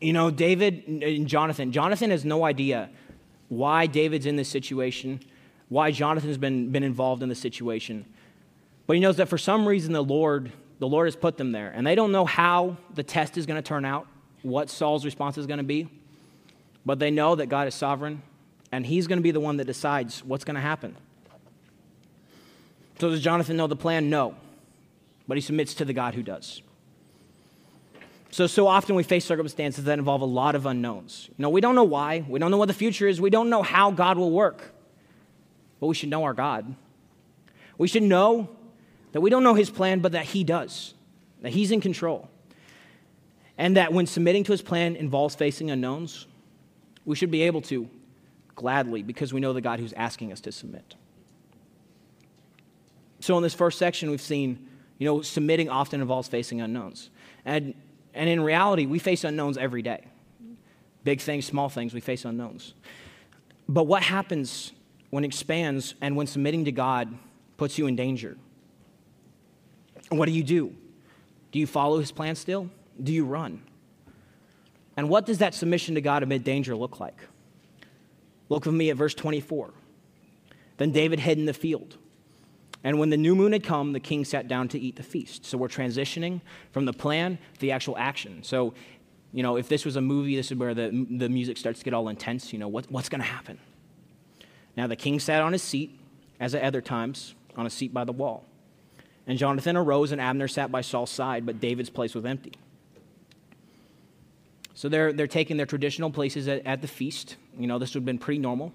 You 0.00 0.12
know, 0.12 0.30
David 0.30 0.86
and 0.86 1.26
Jonathan, 1.26 1.72
Jonathan 1.72 2.10
has 2.10 2.24
no 2.24 2.44
idea 2.44 2.90
why 3.48 3.86
David's 3.86 4.26
in 4.26 4.36
this 4.36 4.48
situation 4.48 5.20
why 5.68 5.90
Jonathan's 5.90 6.38
been, 6.38 6.70
been 6.70 6.82
involved 6.82 7.22
in 7.22 7.28
the 7.28 7.34
situation. 7.34 8.06
But 8.86 8.94
he 8.94 9.00
knows 9.00 9.16
that 9.16 9.28
for 9.28 9.38
some 9.38 9.66
reason 9.66 9.92
the 9.92 10.02
Lord, 10.02 10.50
the 10.78 10.88
Lord 10.88 11.06
has 11.06 11.16
put 11.16 11.36
them 11.36 11.52
there. 11.52 11.70
And 11.70 11.86
they 11.86 11.94
don't 11.94 12.12
know 12.12 12.24
how 12.24 12.76
the 12.94 13.02
test 13.02 13.36
is 13.36 13.46
going 13.46 13.60
to 13.60 13.66
turn 13.66 13.84
out, 13.84 14.06
what 14.42 14.70
Saul's 14.70 15.04
response 15.04 15.36
is 15.36 15.46
going 15.46 15.58
to 15.58 15.64
be. 15.64 15.88
But 16.86 16.98
they 16.98 17.10
know 17.10 17.34
that 17.34 17.46
God 17.46 17.68
is 17.68 17.74
sovereign, 17.74 18.22
and 18.72 18.86
he's 18.86 19.06
going 19.06 19.18
to 19.18 19.22
be 19.22 19.30
the 19.30 19.40
one 19.40 19.58
that 19.58 19.66
decides 19.66 20.24
what's 20.24 20.44
going 20.44 20.54
to 20.54 20.60
happen. 20.60 20.96
So 22.98 23.10
does 23.10 23.20
Jonathan 23.20 23.56
know 23.56 23.66
the 23.66 23.76
plan? 23.76 24.08
No. 24.08 24.36
But 25.26 25.36
he 25.36 25.42
submits 25.42 25.74
to 25.74 25.84
the 25.84 25.92
God 25.92 26.14
who 26.14 26.22
does. 26.22 26.62
So, 28.30 28.46
so 28.46 28.66
often 28.66 28.94
we 28.94 29.02
face 29.02 29.24
circumstances 29.24 29.84
that 29.84 29.98
involve 29.98 30.20
a 30.20 30.26
lot 30.26 30.54
of 30.54 30.66
unknowns. 30.66 31.28
You 31.30 31.42
know, 31.42 31.48
we 31.48 31.60
don't 31.60 31.74
know 31.74 31.84
why. 31.84 32.24
We 32.28 32.38
don't 32.38 32.50
know 32.50 32.58
what 32.58 32.68
the 32.68 32.74
future 32.74 33.08
is. 33.08 33.20
We 33.20 33.30
don't 33.30 33.48
know 33.48 33.62
how 33.62 33.90
God 33.90 34.18
will 34.18 34.30
work. 34.30 34.74
But 35.80 35.86
we 35.86 35.94
should 35.94 36.10
know 36.10 36.24
our 36.24 36.34
God. 36.34 36.74
We 37.78 37.88
should 37.88 38.02
know 38.02 38.50
that 39.12 39.20
we 39.20 39.30
don't 39.30 39.42
know 39.42 39.54
his 39.54 39.70
plan, 39.70 40.00
but 40.00 40.12
that 40.12 40.24
he 40.24 40.44
does, 40.44 40.94
that 41.42 41.52
he's 41.52 41.70
in 41.70 41.80
control. 41.80 42.28
And 43.56 43.76
that 43.76 43.92
when 43.92 44.06
submitting 44.06 44.44
to 44.44 44.52
his 44.52 44.62
plan 44.62 44.96
involves 44.96 45.34
facing 45.34 45.70
unknowns, 45.70 46.26
we 47.04 47.16
should 47.16 47.30
be 47.30 47.42
able 47.42 47.62
to 47.62 47.88
gladly 48.54 49.02
because 49.02 49.32
we 49.32 49.40
know 49.40 49.52
the 49.52 49.60
God 49.60 49.80
who's 49.80 49.92
asking 49.94 50.32
us 50.32 50.40
to 50.42 50.52
submit. 50.52 50.94
So, 53.20 53.36
in 53.36 53.42
this 53.42 53.54
first 53.54 53.78
section, 53.78 54.10
we've 54.10 54.20
seen, 54.20 54.68
you 54.98 55.06
know, 55.06 55.22
submitting 55.22 55.68
often 55.68 56.00
involves 56.00 56.28
facing 56.28 56.60
unknowns. 56.60 57.10
And, 57.44 57.74
and 58.14 58.28
in 58.28 58.40
reality, 58.40 58.86
we 58.86 58.98
face 58.98 59.24
unknowns 59.24 59.58
every 59.58 59.82
day. 59.82 60.04
Big 61.04 61.20
things, 61.20 61.46
small 61.46 61.68
things, 61.68 61.94
we 61.94 62.00
face 62.00 62.24
unknowns. 62.24 62.74
But 63.68 63.84
what 63.84 64.02
happens 64.02 64.72
when 65.10 65.24
it 65.24 65.28
expands 65.28 65.94
and 66.00 66.16
when 66.16 66.26
submitting 66.26 66.64
to 66.64 66.72
God 66.72 67.16
puts 67.56 67.78
you 67.78 67.86
in 67.86 67.96
danger? 67.96 68.36
What 70.08 70.26
do 70.26 70.32
you 70.32 70.42
do? 70.42 70.74
Do 71.52 71.58
you 71.58 71.66
follow 71.66 71.98
his 71.98 72.12
plan 72.12 72.34
still? 72.34 72.70
Do 73.02 73.12
you 73.12 73.24
run? 73.24 73.62
And 74.96 75.08
what 75.08 75.26
does 75.26 75.38
that 75.38 75.54
submission 75.54 75.94
to 75.94 76.00
God 76.00 76.22
amid 76.22 76.44
danger 76.44 76.74
look 76.74 76.98
like? 76.98 77.16
Look 78.48 78.64
with 78.64 78.74
me 78.74 78.90
at 78.90 78.96
verse 78.96 79.14
24. 79.14 79.72
Then 80.78 80.92
David 80.92 81.20
hid 81.20 81.38
in 81.38 81.46
the 81.46 81.54
field. 81.54 81.96
And 82.88 82.98
when 82.98 83.10
the 83.10 83.18
new 83.18 83.34
moon 83.34 83.52
had 83.52 83.62
come, 83.64 83.92
the 83.92 84.00
king 84.00 84.24
sat 84.24 84.48
down 84.48 84.68
to 84.68 84.80
eat 84.80 84.96
the 84.96 85.02
feast. 85.02 85.44
So 85.44 85.58
we're 85.58 85.68
transitioning 85.68 86.40
from 86.72 86.86
the 86.86 86.94
plan 86.94 87.36
to 87.52 87.60
the 87.60 87.70
actual 87.70 87.98
action. 87.98 88.42
So, 88.42 88.72
you 89.30 89.42
know, 89.42 89.58
if 89.58 89.68
this 89.68 89.84
was 89.84 89.96
a 89.96 90.00
movie, 90.00 90.36
this 90.36 90.50
is 90.50 90.56
where 90.56 90.72
the, 90.72 91.06
the 91.10 91.28
music 91.28 91.58
starts 91.58 91.80
to 91.80 91.84
get 91.84 91.92
all 91.92 92.08
intense. 92.08 92.50
You 92.50 92.58
know, 92.58 92.66
what, 92.66 92.90
what's 92.90 93.10
going 93.10 93.20
to 93.20 93.26
happen? 93.26 93.58
Now 94.74 94.86
the 94.86 94.96
king 94.96 95.20
sat 95.20 95.42
on 95.42 95.52
his 95.52 95.62
seat, 95.62 96.00
as 96.40 96.54
at 96.54 96.62
other 96.62 96.80
times, 96.80 97.34
on 97.58 97.66
a 97.66 97.70
seat 97.70 97.92
by 97.92 98.04
the 98.04 98.12
wall. 98.12 98.46
And 99.26 99.38
Jonathan 99.38 99.76
arose, 99.76 100.10
and 100.10 100.18
Abner 100.18 100.48
sat 100.48 100.72
by 100.72 100.80
Saul's 100.80 101.10
side, 101.10 101.44
but 101.44 101.60
David's 101.60 101.90
place 101.90 102.14
was 102.14 102.24
empty. 102.24 102.54
So 104.72 104.88
they're, 104.88 105.12
they're 105.12 105.26
taking 105.26 105.58
their 105.58 105.66
traditional 105.66 106.10
places 106.10 106.48
at, 106.48 106.64
at 106.64 106.80
the 106.80 106.88
feast. 106.88 107.36
You 107.58 107.66
know, 107.66 107.78
this 107.78 107.90
would 107.90 108.00
have 108.00 108.06
been 108.06 108.16
pretty 108.16 108.40
normal. 108.40 108.72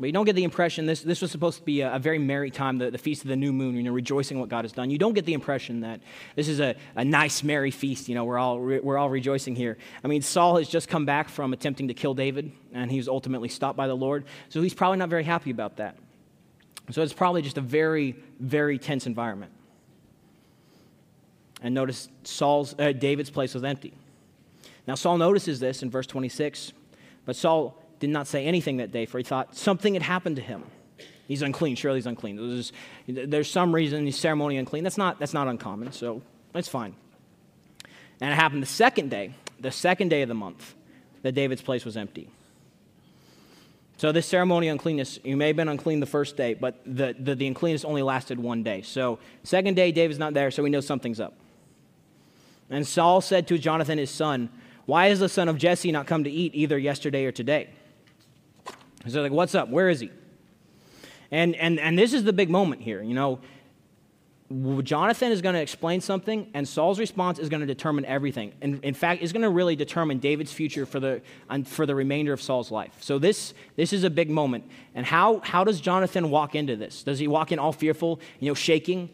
But 0.00 0.06
you 0.06 0.12
don't 0.12 0.24
get 0.24 0.34
the 0.34 0.44
impression 0.44 0.86
this, 0.86 1.02
this 1.02 1.20
was 1.20 1.30
supposed 1.30 1.58
to 1.58 1.64
be 1.64 1.82
a, 1.82 1.96
a 1.96 1.98
very 1.98 2.18
merry 2.18 2.50
time, 2.50 2.78
the, 2.78 2.90
the 2.90 2.96
feast 2.96 3.20
of 3.20 3.28
the 3.28 3.36
new 3.36 3.52
moon, 3.52 3.76
you 3.76 3.82
know, 3.82 3.92
rejoicing 3.92 4.40
what 4.40 4.48
God 4.48 4.64
has 4.64 4.72
done. 4.72 4.88
You 4.88 4.96
don't 4.96 5.12
get 5.12 5.26
the 5.26 5.34
impression 5.34 5.80
that 5.80 6.00
this 6.36 6.48
is 6.48 6.58
a, 6.58 6.74
a 6.96 7.04
nice, 7.04 7.42
merry 7.42 7.70
feast. 7.70 8.08
You 8.08 8.14
know, 8.14 8.24
we're 8.24 8.38
all, 8.38 8.58
re, 8.58 8.80
we're 8.80 8.96
all 8.96 9.10
rejoicing 9.10 9.54
here. 9.54 9.76
I 10.02 10.08
mean, 10.08 10.22
Saul 10.22 10.56
has 10.56 10.70
just 10.70 10.88
come 10.88 11.04
back 11.04 11.28
from 11.28 11.52
attempting 11.52 11.88
to 11.88 11.94
kill 11.94 12.14
David, 12.14 12.50
and 12.72 12.90
he 12.90 12.96
was 12.96 13.08
ultimately 13.08 13.50
stopped 13.50 13.76
by 13.76 13.88
the 13.88 13.96
Lord. 13.96 14.24
So 14.48 14.62
he's 14.62 14.72
probably 14.72 14.96
not 14.96 15.10
very 15.10 15.24
happy 15.24 15.50
about 15.50 15.76
that. 15.76 15.98
So 16.90 17.02
it's 17.02 17.12
probably 17.12 17.42
just 17.42 17.58
a 17.58 17.62
very, 17.62 18.16
very 18.40 18.78
tense 18.78 19.06
environment. 19.06 19.52
And 21.60 21.74
notice 21.74 22.08
Saul's, 22.24 22.74
uh, 22.78 22.92
David's 22.92 23.28
place 23.28 23.52
was 23.52 23.64
empty. 23.64 23.92
Now, 24.86 24.94
Saul 24.94 25.18
notices 25.18 25.60
this 25.60 25.82
in 25.82 25.90
verse 25.90 26.06
26, 26.06 26.72
but 27.26 27.36
Saul 27.36 27.76
did 28.00 28.10
not 28.10 28.26
say 28.26 28.44
anything 28.44 28.78
that 28.78 28.90
day, 28.90 29.06
for 29.06 29.18
he 29.18 29.24
thought 29.24 29.54
something 29.54 29.94
had 29.94 30.02
happened 30.02 30.36
to 30.36 30.42
him. 30.42 30.64
He's 31.28 31.42
unclean. 31.42 31.76
Surely 31.76 31.98
he's 31.98 32.06
unclean. 32.06 32.36
There's, 32.36 32.72
there's 33.06 33.48
some 33.48 33.72
reason 33.72 34.04
he's 34.04 34.18
ceremonially 34.18 34.56
unclean. 34.56 34.82
That's 34.82 34.98
not, 34.98 35.20
that's 35.20 35.32
not 35.32 35.46
uncommon, 35.46 35.92
so 35.92 36.22
that's 36.52 36.66
fine. 36.66 36.96
And 38.20 38.32
it 38.32 38.34
happened 38.34 38.62
the 38.62 38.66
second 38.66 39.10
day, 39.10 39.34
the 39.60 39.70
second 39.70 40.08
day 40.08 40.22
of 40.22 40.28
the 40.28 40.34
month, 40.34 40.74
that 41.22 41.32
David's 41.32 41.62
place 41.62 41.84
was 41.84 41.96
empty. 41.96 42.30
So 43.98 44.12
this 44.12 44.26
ceremonial 44.26 44.72
uncleanness, 44.72 45.18
you 45.22 45.36
may 45.36 45.48
have 45.48 45.56
been 45.56 45.68
unclean 45.68 46.00
the 46.00 46.06
first 46.06 46.36
day, 46.36 46.54
but 46.54 46.80
the, 46.84 47.14
the, 47.18 47.34
the 47.34 47.46
uncleanness 47.46 47.84
only 47.84 48.02
lasted 48.02 48.40
one 48.40 48.62
day. 48.62 48.80
So 48.82 49.18
second 49.44 49.74
day, 49.74 49.92
David's 49.92 50.18
not 50.18 50.32
there, 50.32 50.50
so 50.50 50.62
we 50.62 50.70
know 50.70 50.80
something's 50.80 51.20
up. 51.20 51.34
And 52.70 52.86
Saul 52.86 53.20
said 53.20 53.46
to 53.48 53.58
Jonathan, 53.58 53.98
his 53.98 54.10
son, 54.10 54.48
Why 54.86 55.08
has 55.08 55.20
the 55.20 55.28
son 55.28 55.48
of 55.48 55.58
Jesse 55.58 55.92
not 55.92 56.06
come 56.06 56.24
to 56.24 56.30
eat 56.30 56.54
either 56.54 56.78
yesterday 56.78 57.26
or 57.26 57.32
today? 57.32 57.68
So 59.06 59.12
they're 59.12 59.22
like, 59.22 59.32
what's 59.32 59.54
up? 59.54 59.68
Where 59.68 59.88
is 59.88 60.00
he? 60.00 60.10
And, 61.30 61.54
and, 61.56 61.78
and 61.78 61.98
this 61.98 62.12
is 62.12 62.24
the 62.24 62.32
big 62.32 62.50
moment 62.50 62.82
here. 62.82 63.02
You 63.02 63.14
know, 63.14 63.40
Jonathan 64.82 65.30
is 65.30 65.42
going 65.42 65.54
to 65.54 65.60
explain 65.60 66.00
something, 66.00 66.50
and 66.54 66.66
Saul's 66.66 66.98
response 66.98 67.38
is 67.38 67.48
going 67.48 67.60
to 67.60 67.66
determine 67.66 68.04
everything. 68.04 68.52
And 68.60 68.82
in 68.84 68.94
fact, 68.94 69.22
is 69.22 69.32
going 69.32 69.42
to 69.42 69.48
really 69.48 69.76
determine 69.76 70.18
David's 70.18 70.52
future 70.52 70.86
for 70.86 70.98
the, 70.98 71.22
for 71.66 71.86
the 71.86 71.94
remainder 71.94 72.32
of 72.32 72.42
Saul's 72.42 72.72
life. 72.72 72.96
So 73.00 73.20
this, 73.20 73.54
this 73.76 73.92
is 73.92 74.02
a 74.02 74.10
big 74.10 74.28
moment. 74.28 74.64
And 74.94 75.06
how, 75.06 75.38
how 75.44 75.62
does 75.62 75.80
Jonathan 75.80 76.30
walk 76.30 76.56
into 76.56 76.74
this? 76.74 77.04
Does 77.04 77.20
he 77.20 77.28
walk 77.28 77.52
in 77.52 77.60
all 77.60 77.72
fearful, 77.72 78.18
you 78.40 78.48
know, 78.48 78.54
shaking? 78.54 79.10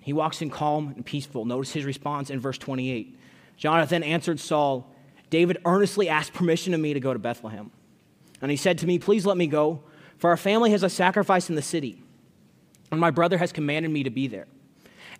He 0.00 0.12
walks 0.12 0.42
in 0.42 0.50
calm 0.50 0.88
and 0.96 1.06
peaceful. 1.06 1.44
Notice 1.44 1.72
his 1.72 1.84
response 1.84 2.28
in 2.28 2.40
verse 2.40 2.58
28. 2.58 3.16
Jonathan 3.56 4.02
answered 4.02 4.40
Saul, 4.40 4.92
David 5.30 5.58
earnestly 5.64 6.08
asked 6.08 6.32
permission 6.32 6.74
of 6.74 6.80
me 6.80 6.94
to 6.94 7.00
go 7.00 7.12
to 7.12 7.18
Bethlehem. 7.18 7.70
And 8.40 8.50
he 8.50 8.56
said 8.56 8.78
to 8.78 8.86
me, 8.86 8.98
Please 8.98 9.26
let 9.26 9.36
me 9.36 9.46
go, 9.46 9.82
for 10.18 10.30
our 10.30 10.36
family 10.36 10.70
has 10.70 10.82
a 10.82 10.90
sacrifice 10.90 11.48
in 11.48 11.56
the 11.56 11.62
city, 11.62 12.02
and 12.90 13.00
my 13.00 13.10
brother 13.10 13.38
has 13.38 13.52
commanded 13.52 13.90
me 13.90 14.02
to 14.02 14.10
be 14.10 14.26
there. 14.28 14.46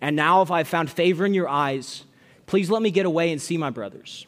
And 0.01 0.15
now, 0.15 0.41
if 0.41 0.51
I 0.51 0.59
have 0.59 0.67
found 0.67 0.89
favor 0.89 1.25
in 1.25 1.33
your 1.33 1.49
eyes, 1.49 2.03
please 2.45 2.69
let 2.69 2.81
me 2.81 2.91
get 2.91 3.05
away 3.05 3.31
and 3.31 3.41
see 3.41 3.57
my 3.57 3.69
brothers. 3.69 4.27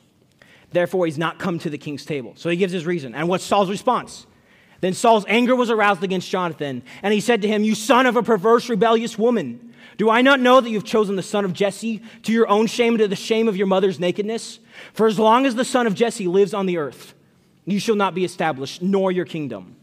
Therefore, 0.72 1.06
he's 1.06 1.18
not 1.18 1.40
come 1.40 1.60
to 1.60 1.70
the 1.70 1.78
king's 1.78 2.06
table. 2.06 2.34
So 2.36 2.50
he 2.50 2.58
gives 2.58 2.74
his 2.74 2.86
reason. 2.86 3.16
And 3.16 3.28
what's 3.28 3.44
Saul's 3.44 3.70
response? 3.70 4.26
Then 4.82 4.94
Saul's 4.94 5.26
anger 5.28 5.56
was 5.56 5.70
aroused 5.70 6.04
against 6.04 6.30
Jonathan, 6.30 6.84
and 7.04 7.14
he 7.14 7.20
said 7.20 7.42
to 7.42 7.48
him, 7.48 7.64
You 7.64 7.76
son 7.76 8.06
of 8.06 8.16
a 8.16 8.24
perverse, 8.24 8.70
rebellious 8.70 9.18
woman, 9.18 9.74
do 9.98 10.10
I 10.10 10.22
not 10.22 10.40
know 10.40 10.62
that 10.62 10.70
you've 10.70 10.86
chosen 10.86 11.18
the 11.18 11.24
son 11.24 11.44
of 11.44 11.52
Jesse 11.52 12.02
to 12.24 12.32
your 12.32 12.48
own 12.48 12.68
shame 12.68 12.94
and 12.94 13.00
to 13.00 13.08
the 13.08 13.16
shame 13.18 13.50
of 13.50 13.58
your 13.58 13.68
mother's 13.68 14.00
nakedness? 14.00 14.60
For 14.94 15.08
as 15.08 15.20
long 15.20 15.46
as 15.46 15.56
the 15.56 15.66
son 15.66 15.86
of 15.88 15.96
Jesse 15.96 16.28
lives 16.28 16.54
on 16.54 16.66
the 16.66 16.78
earth, 16.78 17.14
you 17.72 17.80
shall 17.80 17.96
not 17.96 18.16
be 18.16 18.24
established, 18.26 18.82
nor 18.82 19.12
your 19.12 19.26
kingdom. 19.26 19.76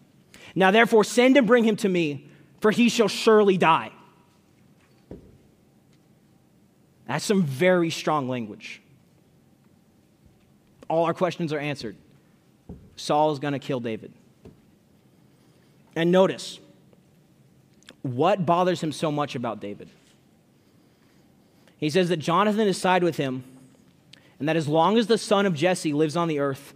Now, 0.54 0.70
therefore, 0.70 1.04
send 1.04 1.36
and 1.36 1.46
bring 1.46 1.64
him 1.64 1.76
to 1.76 1.88
me, 1.88 2.28
for 2.60 2.70
he 2.70 2.88
shall 2.88 3.08
surely 3.08 3.58
die. 3.58 3.92
That's 7.06 7.24
some 7.24 7.42
very 7.42 7.90
strong 7.90 8.28
language. 8.28 8.80
All 10.88 11.04
our 11.04 11.14
questions 11.14 11.52
are 11.52 11.58
answered. 11.58 11.96
Saul 12.96 13.32
is 13.32 13.38
going 13.38 13.52
to 13.52 13.58
kill 13.58 13.80
David. 13.80 14.12
And 15.94 16.10
notice 16.10 16.58
what 18.02 18.46
bothers 18.46 18.82
him 18.82 18.92
so 18.92 19.10
much 19.10 19.34
about 19.34 19.60
David. 19.60 19.88
He 21.78 21.90
says 21.90 22.08
that 22.08 22.18
Jonathan 22.18 22.66
is 22.66 22.78
side 22.78 23.02
with 23.02 23.16
him, 23.16 23.44
and 24.38 24.48
that 24.48 24.56
as 24.56 24.68
long 24.68 24.96
as 24.96 25.06
the 25.06 25.18
son 25.18 25.46
of 25.46 25.54
Jesse 25.54 25.92
lives 25.92 26.16
on 26.16 26.28
the 26.28 26.38
earth, 26.38 26.74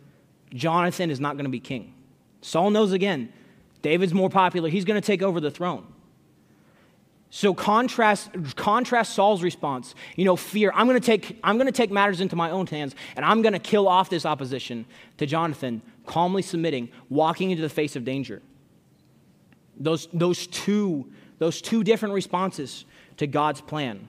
Jonathan 0.52 1.10
is 1.10 1.20
not 1.20 1.34
going 1.34 1.44
to 1.44 1.50
be 1.50 1.60
king. 1.60 1.94
Saul 2.42 2.70
knows 2.70 2.92
again, 2.92 3.32
David's 3.82 4.12
more 4.12 4.30
popular. 4.30 4.68
He's 4.68 4.84
going 4.84 5.00
to 5.00 5.06
take 5.06 5.22
over 5.22 5.40
the 5.40 5.50
throne. 5.50 5.86
So 7.32 7.54
contrast, 7.54 8.30
contrast 8.56 9.14
Saul's 9.14 9.42
response, 9.42 9.94
you 10.16 10.24
know, 10.24 10.34
fear. 10.34 10.72
I'm 10.74 10.88
going 10.88 11.00
to 11.00 11.06
take, 11.06 11.38
I'm 11.44 11.56
going 11.56 11.68
to 11.68 11.72
take 11.72 11.90
matters 11.90 12.20
into 12.20 12.34
my 12.34 12.50
own 12.50 12.66
hands 12.66 12.96
and 13.14 13.24
I'm 13.24 13.40
going 13.40 13.52
to 13.52 13.60
kill 13.60 13.86
off 13.86 14.10
this 14.10 14.26
opposition 14.26 14.84
to 15.18 15.26
Jonathan, 15.26 15.80
calmly 16.06 16.42
submitting, 16.42 16.88
walking 17.08 17.52
into 17.52 17.62
the 17.62 17.68
face 17.68 17.94
of 17.94 18.04
danger. 18.04 18.42
Those, 19.78 20.08
those, 20.12 20.48
two, 20.48 21.06
those 21.38 21.62
two 21.62 21.84
different 21.84 22.14
responses 22.14 22.84
to 23.18 23.28
God's 23.28 23.60
plan. 23.60 24.08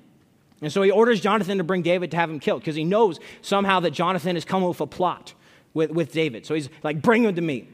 And 0.64 0.74
so 0.74 0.82
he 0.82 0.90
orders 0.90 1.22
Jonathan 1.22 1.60
to 1.60 1.64
bring 1.64 1.84
David 1.84 2.10
to 2.12 2.18
have 2.18 2.30
him 2.30 2.40
killed 2.40 2.62
because 2.62 2.76
he 2.76 2.84
knows 2.84 3.20
somehow 3.42 3.80
that 3.82 3.92
Jonathan 3.92 4.36
has 4.36 4.46
come 4.46 4.64
with 4.64 4.82
a 4.82 4.88
plot 4.88 5.36
with, 5.74 5.92
with 5.92 6.12
David. 6.12 6.46
So 6.46 6.54
he's 6.54 6.70
like, 6.84 7.02
bring 7.02 7.24
him 7.24 7.36
to 7.36 7.42
me. 7.42 7.68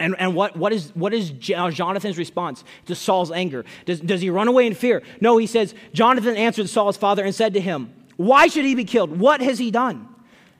And, 0.00 0.16
and 0.18 0.34
what, 0.34 0.56
what, 0.56 0.72
is, 0.72 0.90
what 0.94 1.14
is 1.14 1.32
uh, 1.54 1.70
Jonathan's 1.70 2.18
response 2.18 2.64
to 2.86 2.94
Saul's 2.94 3.30
anger? 3.30 3.64
Does, 3.84 4.00
does 4.00 4.20
he 4.20 4.30
run 4.30 4.48
away 4.48 4.66
in 4.66 4.74
fear? 4.74 5.02
No, 5.20 5.36
he 5.36 5.46
says, 5.46 5.74
Jonathan 5.92 6.36
answered 6.36 6.68
Saul's 6.68 6.96
father 6.96 7.24
and 7.24 7.34
said 7.34 7.54
to 7.54 7.60
him, 7.60 7.92
Why 8.16 8.48
should 8.48 8.64
he 8.64 8.74
be 8.74 8.84
killed? 8.84 9.18
What 9.18 9.40
has 9.40 9.58
he 9.58 9.70
done? 9.70 10.08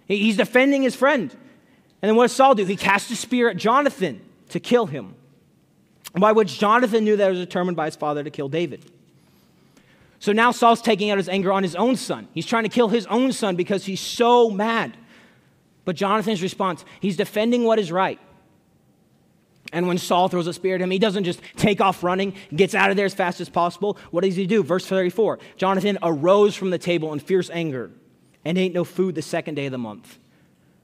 He's 0.06 0.36
defending 0.36 0.82
his 0.82 0.94
friend. 0.94 1.30
And 2.02 2.10
then 2.10 2.16
what 2.16 2.24
does 2.24 2.32
Saul 2.32 2.54
do? 2.54 2.64
He 2.64 2.76
casts 2.76 3.10
a 3.10 3.16
spear 3.16 3.48
at 3.50 3.56
Jonathan 3.56 4.20
to 4.50 4.60
kill 4.60 4.86
him, 4.86 5.14
by 6.14 6.32
which 6.32 6.58
Jonathan 6.58 7.04
knew 7.04 7.16
that 7.16 7.26
it 7.26 7.30
was 7.30 7.40
determined 7.40 7.76
by 7.76 7.86
his 7.86 7.96
father 7.96 8.22
to 8.22 8.30
kill 8.30 8.48
David. 8.48 8.84
So 10.18 10.32
now 10.32 10.50
Saul's 10.50 10.80
taking 10.80 11.10
out 11.10 11.18
his 11.18 11.28
anger 11.28 11.52
on 11.52 11.62
his 11.62 11.74
own 11.74 11.96
son. 11.96 12.28
He's 12.32 12.46
trying 12.46 12.62
to 12.62 12.68
kill 12.68 12.88
his 12.88 13.06
own 13.06 13.32
son 13.32 13.56
because 13.56 13.84
he's 13.84 14.00
so 14.00 14.50
mad. 14.50 14.96
But 15.86 15.96
Jonathan's 15.96 16.42
response, 16.42 16.84
he's 17.00 17.16
defending 17.16 17.64
what 17.64 17.78
is 17.78 17.90
right. 17.90 18.20
And 19.72 19.88
when 19.88 19.98
Saul 19.98 20.28
throws 20.28 20.46
a 20.46 20.52
spear 20.52 20.74
at 20.74 20.80
him, 20.80 20.90
he 20.90 20.98
doesn't 20.98 21.24
just 21.24 21.40
take 21.56 21.80
off 21.80 22.02
running, 22.02 22.34
gets 22.54 22.74
out 22.74 22.90
of 22.90 22.96
there 22.96 23.06
as 23.06 23.14
fast 23.14 23.40
as 23.40 23.48
possible. 23.48 23.96
What 24.10 24.24
does 24.24 24.36
he 24.36 24.46
do? 24.46 24.62
Verse 24.62 24.84
34 24.84 25.38
Jonathan 25.56 25.98
arose 26.02 26.54
from 26.54 26.70
the 26.70 26.78
table 26.78 27.12
in 27.12 27.20
fierce 27.20 27.48
anger 27.50 27.90
and 28.44 28.58
ate 28.58 28.74
no 28.74 28.84
food 28.84 29.14
the 29.14 29.22
second 29.22 29.54
day 29.54 29.66
of 29.66 29.72
the 29.72 29.78
month. 29.78 30.18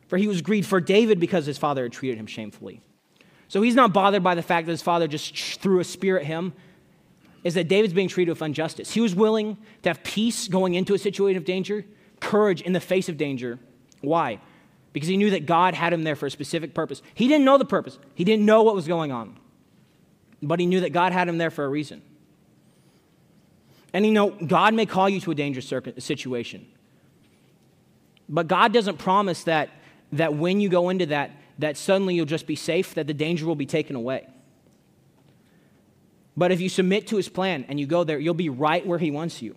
For 0.07 0.17
he 0.19 0.29
was 0.29 0.41
grieved 0.41 0.69
for 0.69 0.81
David 0.81 1.21
because 1.21 1.47
his 1.47 1.59
father 1.59 1.83
had 1.83 1.93
treated 1.93 2.19
him 2.19 2.27
shamefully. 2.27 2.81
So 3.49 3.61
he's 3.61 3.75
not 3.75 3.93
bothered 3.93 4.23
by 4.23 4.35
the 4.35 4.43
fact 4.43 4.67
that 4.67 4.73
his 4.73 4.83
father 4.83 5.09
just 5.09 5.61
threw 5.61 5.81
a 5.81 5.85
spear 5.85 6.19
at 6.19 6.27
him, 6.27 6.53
is 7.45 7.55
that 7.55 7.69
David's 7.69 7.93
being 7.93 8.09
treated 8.09 8.31
with 8.31 8.43
injustice. 8.43 8.93
He 8.93 9.01
was 9.01 9.15
willing 9.15 9.59
to 9.83 9.91
have 9.91 10.03
peace 10.05 10.49
going 10.49 10.75
into 10.75 10.95
a 10.95 10.99
situation 10.99 11.39
of 11.39 11.45
danger, 11.45 11.85
courage 12.21 12.63
in 12.63 12.73
the 12.73 12.81
face 12.81 13.09
of 13.09 13.17
danger. 13.17 13.59
Why? 14.01 14.41
Because 14.93 15.09
he 15.09 15.17
knew 15.17 15.31
that 15.31 15.47
God 15.47 15.75
had 15.75 15.93
him 15.93 16.03
there 16.03 16.17
for 16.17 16.27
a 16.27 16.31
specific 16.31 16.75
purpose. 16.75 17.03
He 17.15 17.29
didn't 17.29 17.45
know 17.45 17.59
the 17.59 17.65
purpose, 17.65 17.99
he 18.15 18.25
didn't 18.25 18.45
know 18.45 18.63
what 18.63 18.75
was 18.75 18.87
going 18.87 19.13
on, 19.13 19.39
but 20.43 20.61
he 20.61 20.67
knew 20.67 20.81
that 20.81 20.93
God 20.93 21.13
had 21.13 21.29
him 21.29 21.39
there 21.39 21.51
for 21.51 21.65
a 21.65 21.69
reason. 21.69 22.03
And 23.93 24.07
you 24.07 24.13
know, 24.13 24.31
God 24.31 24.75
may 24.75 24.87
call 24.87 25.09
you 25.09 25.21
to 25.21 25.31
a 25.31 25.35
dangerous 25.35 25.73
situation, 25.99 26.67
but 28.29 28.49
God 28.49 28.73
doesn't 28.73 28.99
promise 28.99 29.45
that, 29.45 29.69
that 30.13 30.35
when 30.35 30.61
you 30.61 30.69
go 30.69 30.89
into 30.89 31.07
that, 31.07 31.31
that 31.59 31.77
suddenly 31.77 32.15
you'll 32.15 32.25
just 32.25 32.47
be 32.47 32.57
safe, 32.57 32.95
that 32.95 33.07
the 33.07 33.15
danger 33.15 33.45
will 33.47 33.55
be 33.55 33.67
taken 33.67 33.95
away. 33.95 34.27
But 36.35 36.51
if 36.51 36.61
you 36.61 36.69
submit 36.69 37.09
to 37.09 37.17
his 37.17 37.29
plan 37.29 37.67
and 37.69 37.79
you 37.79 37.87
go 37.87 38.05
there, 38.05 38.19
you'll 38.19 38.33
be 38.33 38.49
right 38.49 38.87
where 38.87 38.99
he 38.99 39.11
wants 39.11 39.43
you. 39.43 39.55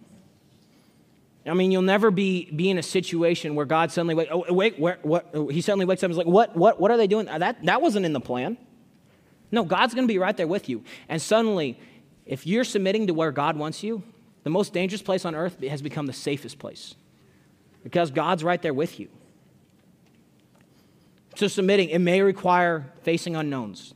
I 1.47 1.53
mean, 1.53 1.71
you'll 1.71 1.84
never 1.84 2.10
be, 2.10 2.49
be 2.51 2.69
in 2.69 2.77
a 2.77 2.84
situation 2.84 3.53
where 3.53 3.65
God 3.65 3.91
suddenly 3.91 4.15
wait, 4.15 4.29
oh, 4.31 4.51
wait 4.51 4.79
where, 4.79 4.97
what, 5.03 5.29
he 5.51 5.62
suddenly 5.62 5.86
wakes 5.86 6.01
up 6.01 6.05
and 6.05 6.12
is 6.12 6.17
like, 6.17 6.25
what, 6.25 6.55
what, 6.55 6.79
what 6.79 6.89
are 6.89 6.97
they 6.97 7.08
doing? 7.08 7.27
Uh, 7.27 7.38
that, 7.38 7.63
that 7.65 7.81
wasn't 7.81 8.05
in 8.05 8.13
the 8.13 8.19
plan. 8.19 8.58
No, 9.51 9.63
God's 9.63 9.93
going 9.93 10.08
to 10.08 10.12
be 10.12 10.17
right 10.17 10.36
there 10.36 10.47
with 10.47 10.69
you. 10.69 10.84
And 11.08 11.21
suddenly, 11.21 11.79
if 12.25 12.47
you're 12.47 12.63
submitting 12.63 13.08
to 13.08 13.13
where 13.13 13.31
God 13.31 13.58
wants 13.58 13.84
you, 13.84 14.01
the 14.43 14.49
most 14.49 14.73
dangerous 14.73 15.03
place 15.03 15.23
on 15.23 15.36
earth 15.36 15.62
has 15.62 15.81
become 15.81 16.08
the 16.08 16.13
safest 16.13 16.58
place 16.58 16.95
because 17.84 18.10
God's 18.10 18.43
right 18.43 18.62
there 18.62 18.73
with 18.73 18.99
you. 18.99 19.10
So, 21.36 21.47
submitting, 21.47 21.89
it 21.89 21.99
may 21.99 22.21
require 22.21 22.91
facing 23.03 23.36
unknowns, 23.36 23.93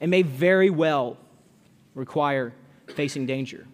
it 0.00 0.08
may 0.08 0.22
very 0.22 0.70
well 0.70 1.18
require 1.94 2.54
facing 2.94 3.26
danger. 3.26 3.66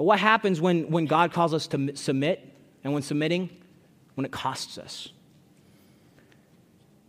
But 0.00 0.04
what 0.04 0.18
happens 0.18 0.62
when, 0.62 0.90
when 0.90 1.04
God 1.04 1.30
calls 1.30 1.52
us 1.52 1.66
to 1.66 1.94
submit 1.94 2.42
and 2.82 2.94
when 2.94 3.02
submitting? 3.02 3.50
When 4.14 4.24
it 4.24 4.30
costs 4.30 4.78
us. 4.78 5.10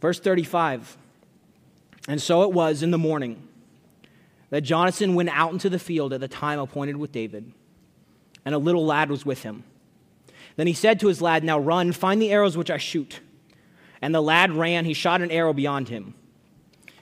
Verse 0.02 0.20
35 0.20 0.98
And 2.10 2.22
so 2.22 2.44
it 2.44 2.52
was 2.52 2.84
in 2.84 2.92
the 2.92 2.98
morning 2.98 3.48
that 4.50 4.64
Jonathan 4.64 5.16
went 5.16 5.30
out 5.30 5.54
into 5.54 5.70
the 5.70 5.80
field 5.80 6.12
at 6.12 6.20
the 6.20 6.28
time 6.28 6.60
appointed 6.60 6.98
with 6.98 7.14
David, 7.14 7.54
and 8.44 8.54
a 8.54 8.58
little 8.58 8.86
lad 8.86 9.10
was 9.10 9.26
with 9.26 9.44
him. 9.44 9.64
Then 10.58 10.68
he 10.68 10.74
said 10.74 11.00
to 11.00 11.08
his 11.08 11.22
lad, 11.22 11.46
Now 11.46 11.60
run, 11.60 11.94
find 11.94 12.22
the 12.22 12.30
arrows 12.30 12.58
which 12.58 12.70
I 12.70 12.76
shoot. 12.76 13.22
And 14.02 14.14
the 14.14 14.22
lad 14.22 14.52
ran, 14.52 14.84
he 14.84 14.94
shot 14.94 15.22
an 15.22 15.32
arrow 15.32 15.54
beyond 15.54 15.88
him. 15.88 16.14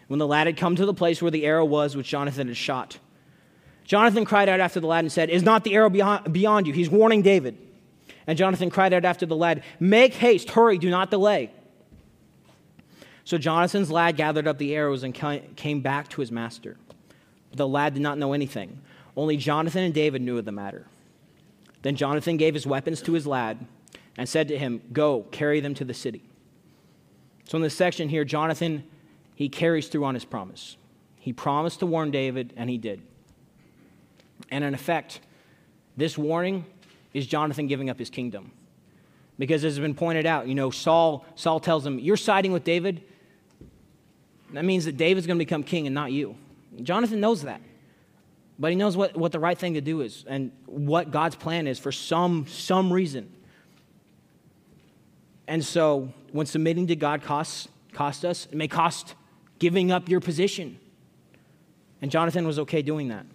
When 0.07 0.19
the 0.19 0.27
lad 0.27 0.45
had 0.45 0.55
come 0.55 0.75
to 0.75 0.85
the 0.85 0.93
place 0.93 1.19
where 1.19 1.31
the 1.31 1.47
arrow 1.47 1.65
was 1.65 1.97
which 1.97 2.09
Jonathan 2.09 2.47
had 2.47 2.57
shot, 2.57 2.99
Jonathan 3.89 4.23
cried 4.23 4.47
out 4.47 4.59
after 4.59 4.79
the 4.79 4.85
lad 4.85 5.03
and 5.03 5.11
said, 5.11 5.31
Is 5.31 5.41
not 5.41 5.63
the 5.63 5.73
arrow 5.73 5.89
beyond 5.89 6.67
you? 6.67 6.73
He's 6.73 6.91
warning 6.91 7.23
David. 7.23 7.57
And 8.27 8.37
Jonathan 8.37 8.69
cried 8.69 8.93
out 8.93 9.03
after 9.03 9.25
the 9.25 9.35
lad, 9.35 9.63
Make 9.79 10.13
haste, 10.13 10.51
hurry, 10.51 10.77
do 10.77 10.91
not 10.91 11.09
delay. 11.09 11.51
So 13.23 13.39
Jonathan's 13.39 13.89
lad 13.89 14.15
gathered 14.15 14.47
up 14.47 14.59
the 14.59 14.75
arrows 14.75 15.01
and 15.01 15.11
came 15.55 15.81
back 15.81 16.07
to 16.09 16.21
his 16.21 16.31
master. 16.31 16.77
The 17.53 17.67
lad 17.67 17.95
did 17.95 18.03
not 18.03 18.19
know 18.19 18.33
anything. 18.33 18.79
Only 19.17 19.37
Jonathan 19.37 19.83
and 19.83 19.93
David 19.93 20.21
knew 20.21 20.37
of 20.37 20.45
the 20.45 20.51
matter. 20.51 20.85
Then 21.81 21.95
Jonathan 21.95 22.37
gave 22.37 22.53
his 22.53 22.67
weapons 22.67 23.01
to 23.01 23.13
his 23.13 23.25
lad 23.25 23.65
and 24.17 24.29
said 24.29 24.49
to 24.49 24.57
him, 24.59 24.83
Go, 24.93 25.23
carry 25.31 25.61
them 25.61 25.73
to 25.73 25.83
the 25.83 25.95
city. 25.95 26.21
So 27.45 27.55
in 27.55 27.63
this 27.63 27.73
section 27.73 28.09
here, 28.09 28.23
Jonathan, 28.23 28.83
he 29.33 29.49
carries 29.49 29.87
through 29.87 30.05
on 30.05 30.13
his 30.13 30.25
promise. 30.25 30.77
He 31.17 31.33
promised 31.33 31.79
to 31.79 31.87
warn 31.87 32.11
David, 32.11 32.53
and 32.55 32.69
he 32.69 32.77
did. 32.77 33.01
And 34.51 34.63
in 34.63 34.73
effect, 34.73 35.19
this 35.97 36.17
warning 36.17 36.65
is 37.13 37.27
Jonathan 37.27 37.67
giving 37.67 37.89
up 37.89 37.99
his 37.99 38.09
kingdom. 38.09 38.51
Because 39.37 39.63
as 39.63 39.75
has 39.75 39.79
been 39.79 39.95
pointed 39.95 40.25
out, 40.25 40.47
you 40.47 40.55
know, 40.55 40.69
Saul, 40.69 41.25
Saul 41.35 41.59
tells 41.59 41.85
him, 41.85 41.99
You're 41.99 42.17
siding 42.17 42.51
with 42.51 42.63
David. 42.63 43.03
That 44.53 44.65
means 44.65 44.85
that 44.85 44.97
David's 44.97 45.27
going 45.27 45.37
to 45.37 45.45
become 45.45 45.63
king 45.63 45.85
and 45.85 45.93
not 45.93 46.11
you. 46.11 46.35
Jonathan 46.81 47.19
knows 47.19 47.43
that. 47.43 47.61
But 48.57 48.71
he 48.71 48.75
knows 48.75 48.97
what, 48.97 49.15
what 49.15 49.31
the 49.31 49.39
right 49.39 49.57
thing 49.57 49.75
to 49.75 49.81
do 49.81 50.01
is 50.01 50.25
and 50.27 50.51
what 50.65 51.11
God's 51.11 51.35
plan 51.35 51.65
is 51.65 51.79
for 51.79 51.93
some, 51.93 52.45
some 52.47 52.91
reason. 52.91 53.31
And 55.47 55.63
so 55.63 56.11
when 56.33 56.45
submitting 56.45 56.87
to 56.87 56.95
God 56.95 57.23
costs 57.23 57.69
cost 57.93 58.23
us, 58.23 58.47
it 58.51 58.55
may 58.55 58.67
cost 58.67 59.15
giving 59.57 59.91
up 59.91 60.09
your 60.09 60.19
position. 60.19 60.79
And 62.01 62.11
Jonathan 62.11 62.45
was 62.45 62.59
okay 62.59 62.81
doing 62.81 63.07
that. 63.09 63.25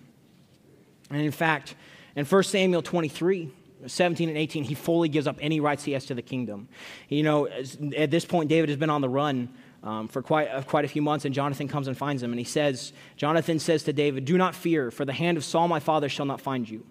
And 1.14 1.22
in 1.22 1.31
fact, 1.31 1.77
in 2.16 2.24
1 2.24 2.42
Samuel 2.42 2.83
23, 2.83 3.48
17 3.87 4.29
and 4.29 4.37
18, 4.37 4.64
he 4.64 4.74
fully 4.74 5.09
gives 5.09 5.29
up 5.29 5.37
any 5.40 5.61
rights 5.61 5.85
he 5.85 5.92
has 5.92 6.07
to 6.07 6.14
the 6.14 6.22
kingdom. 6.22 6.68
You 7.09 7.22
know, 7.22 7.46
at 7.46 8.11
this 8.11 8.24
point, 8.24 8.48
David 8.48 8.68
has 8.68 8.77
been 8.77 8.90
on 8.90 9.00
the 9.00 9.09
run 9.09 9.48
um, 9.85 10.09
for 10.09 10.22
quite, 10.22 10.48
uh, 10.48 10.62
quite 10.62 10.85
a 10.85 10.88
few 10.88 11.03
months, 11.03 11.24
and 11.24 11.33
Jonathan 11.33 11.68
comes 11.68 11.87
and 11.87 11.96
finds 11.96 12.20
him. 12.20 12.33
And 12.33 12.40
he 12.40 12.44
says, 12.44 12.92
Jonathan 13.16 13.61
says 13.61 13.85
to 13.85 13.92
David, 13.92 14.24
Do 14.24 14.37
not 14.37 14.57
fear, 14.57 14.90
for 14.90 15.05
the 15.05 15.12
hand 15.12 15.37
of 15.37 15.44
Saul 15.44 15.68
my 15.68 15.79
father 15.79 16.09
shall 16.09 16.27
not 16.27 16.40
find 16.40 16.68
you. 16.68 16.85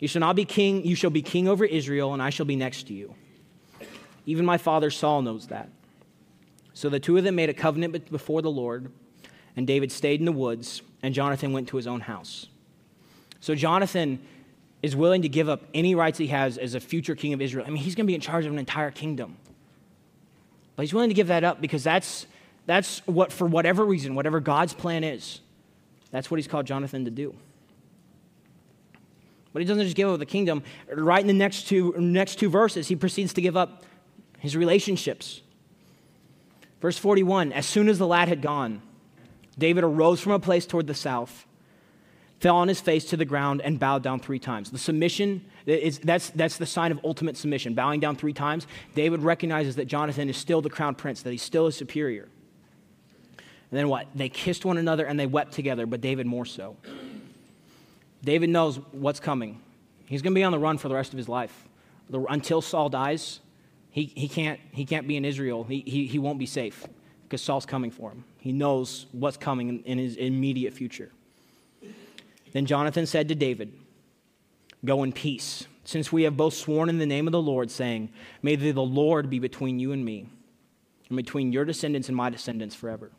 You 0.00 0.08
shall 0.08 0.20
not 0.20 0.34
be 0.34 0.44
king, 0.44 0.84
you 0.84 0.96
shall 0.96 1.10
be 1.10 1.22
king 1.22 1.46
over 1.46 1.64
Israel, 1.64 2.14
and 2.14 2.20
I 2.20 2.30
shall 2.30 2.46
be 2.46 2.56
next 2.56 2.88
to 2.88 2.94
you. 2.94 3.14
Even 4.26 4.44
my 4.44 4.58
father 4.58 4.90
Saul 4.90 5.22
knows 5.22 5.46
that. 5.48 5.68
So 6.72 6.88
the 6.88 6.98
two 6.98 7.16
of 7.16 7.22
them 7.22 7.36
made 7.36 7.48
a 7.48 7.54
covenant 7.54 8.10
before 8.10 8.42
the 8.42 8.50
Lord, 8.50 8.90
and 9.54 9.68
David 9.68 9.92
stayed 9.92 10.18
in 10.18 10.26
the 10.26 10.32
woods, 10.32 10.82
and 11.00 11.14
Jonathan 11.14 11.52
went 11.52 11.68
to 11.68 11.76
his 11.76 11.86
own 11.86 12.00
house. 12.00 12.48
So 13.44 13.54
Jonathan 13.54 14.20
is 14.82 14.96
willing 14.96 15.20
to 15.20 15.28
give 15.28 15.50
up 15.50 15.64
any 15.74 15.94
rights 15.94 16.16
he 16.16 16.28
has 16.28 16.56
as 16.56 16.74
a 16.74 16.80
future 16.80 17.14
king 17.14 17.34
of 17.34 17.42
Israel. 17.42 17.66
I 17.66 17.68
mean, 17.68 17.82
he's 17.82 17.94
going 17.94 18.06
to 18.06 18.10
be 18.10 18.14
in 18.14 18.22
charge 18.22 18.46
of 18.46 18.52
an 18.52 18.58
entire 18.58 18.90
kingdom. 18.90 19.36
But 20.76 20.84
he's 20.84 20.94
willing 20.94 21.10
to 21.10 21.14
give 21.14 21.26
that 21.26 21.44
up 21.44 21.60
because 21.60 21.84
that's, 21.84 22.26
that's 22.64 23.06
what, 23.06 23.30
for 23.30 23.46
whatever 23.46 23.84
reason, 23.84 24.14
whatever 24.14 24.40
God's 24.40 24.72
plan 24.72 25.04
is, 25.04 25.42
that's 26.10 26.30
what 26.30 26.38
he's 26.38 26.48
called 26.48 26.64
Jonathan 26.64 27.04
to 27.04 27.10
do. 27.10 27.34
But 29.52 29.60
he 29.60 29.66
doesn't 29.66 29.84
just 29.84 29.94
give 29.94 30.08
up 30.08 30.18
the 30.18 30.24
kingdom. 30.24 30.62
Right 30.90 31.20
in 31.20 31.26
the 31.26 31.34
next 31.34 31.68
two, 31.68 31.94
next 31.98 32.36
two 32.36 32.48
verses, 32.48 32.88
he 32.88 32.96
proceeds 32.96 33.34
to 33.34 33.42
give 33.42 33.58
up 33.58 33.84
his 34.38 34.56
relationships. 34.56 35.42
Verse 36.80 36.96
41 36.96 37.52
As 37.52 37.66
soon 37.66 37.90
as 37.90 37.98
the 37.98 38.06
lad 38.06 38.28
had 38.28 38.40
gone, 38.40 38.80
David 39.58 39.84
arose 39.84 40.18
from 40.18 40.32
a 40.32 40.38
place 40.38 40.64
toward 40.64 40.86
the 40.86 40.94
south 40.94 41.44
fell 42.44 42.56
on 42.56 42.68
his 42.68 42.78
face 42.78 43.06
to 43.06 43.16
the 43.16 43.24
ground, 43.24 43.62
and 43.62 43.80
bowed 43.80 44.02
down 44.02 44.20
three 44.20 44.38
times. 44.38 44.70
The 44.70 44.76
submission, 44.76 45.42
is, 45.64 45.98
that's, 46.00 46.28
that's 46.28 46.58
the 46.58 46.66
sign 46.66 46.92
of 46.92 47.00
ultimate 47.02 47.38
submission. 47.38 47.72
Bowing 47.72 48.00
down 48.00 48.16
three 48.16 48.34
times, 48.34 48.66
David 48.94 49.22
recognizes 49.22 49.76
that 49.76 49.86
Jonathan 49.86 50.28
is 50.28 50.36
still 50.36 50.60
the 50.60 50.68
crown 50.68 50.94
prince, 50.94 51.22
that 51.22 51.30
he's 51.30 51.40
still 51.40 51.64
his 51.64 51.74
superior. 51.74 52.28
And 53.38 53.78
then 53.78 53.88
what? 53.88 54.08
They 54.14 54.28
kissed 54.28 54.66
one 54.66 54.76
another 54.76 55.06
and 55.06 55.18
they 55.18 55.24
wept 55.24 55.52
together, 55.54 55.86
but 55.86 56.02
David 56.02 56.26
more 56.26 56.44
so. 56.44 56.76
David 58.22 58.50
knows 58.50 58.78
what's 58.92 59.20
coming. 59.20 59.62
He's 60.04 60.20
going 60.20 60.34
to 60.34 60.38
be 60.38 60.44
on 60.44 60.52
the 60.52 60.58
run 60.58 60.76
for 60.76 60.90
the 60.90 60.94
rest 60.94 61.14
of 61.14 61.16
his 61.16 61.30
life. 61.30 61.64
The, 62.10 62.22
until 62.24 62.60
Saul 62.60 62.90
dies, 62.90 63.40
he, 63.90 64.12
he, 64.14 64.28
can't, 64.28 64.60
he 64.70 64.84
can't 64.84 65.08
be 65.08 65.16
in 65.16 65.24
Israel. 65.24 65.64
He, 65.64 65.82
he, 65.86 66.06
he 66.06 66.18
won't 66.18 66.38
be 66.38 66.44
safe 66.44 66.86
because 67.22 67.40
Saul's 67.40 67.64
coming 67.64 67.90
for 67.90 68.10
him. 68.10 68.22
He 68.36 68.52
knows 68.52 69.06
what's 69.12 69.38
coming 69.38 69.70
in, 69.70 69.82
in 69.84 69.96
his 69.96 70.16
immediate 70.16 70.74
future. 70.74 71.10
Then 72.54 72.66
Jonathan 72.66 73.04
said 73.04 73.28
to 73.28 73.34
David, 73.34 73.72
Go 74.84 75.02
in 75.02 75.12
peace, 75.12 75.66
since 75.84 76.12
we 76.12 76.22
have 76.22 76.36
both 76.36 76.54
sworn 76.54 76.88
in 76.88 76.98
the 76.98 77.06
name 77.06 77.26
of 77.26 77.32
the 77.32 77.42
Lord, 77.42 77.70
saying, 77.70 78.10
May 78.42 78.54
the 78.56 78.72
Lord 78.80 79.28
be 79.28 79.38
between 79.38 79.78
you 79.78 79.92
and 79.92 80.04
me, 80.04 80.28
and 81.08 81.16
between 81.16 81.52
your 81.52 81.64
descendants 81.64 82.08
and 82.08 82.16
my 82.16 82.30
descendants 82.30 82.74
forever. 82.74 83.10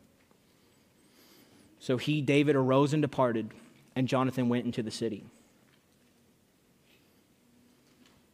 So 1.78 1.98
he, 1.98 2.22
David, 2.22 2.56
arose 2.56 2.94
and 2.94 3.02
departed, 3.02 3.50
and 3.94 4.08
Jonathan 4.08 4.48
went 4.48 4.64
into 4.64 4.82
the 4.82 4.90
city. 4.90 5.24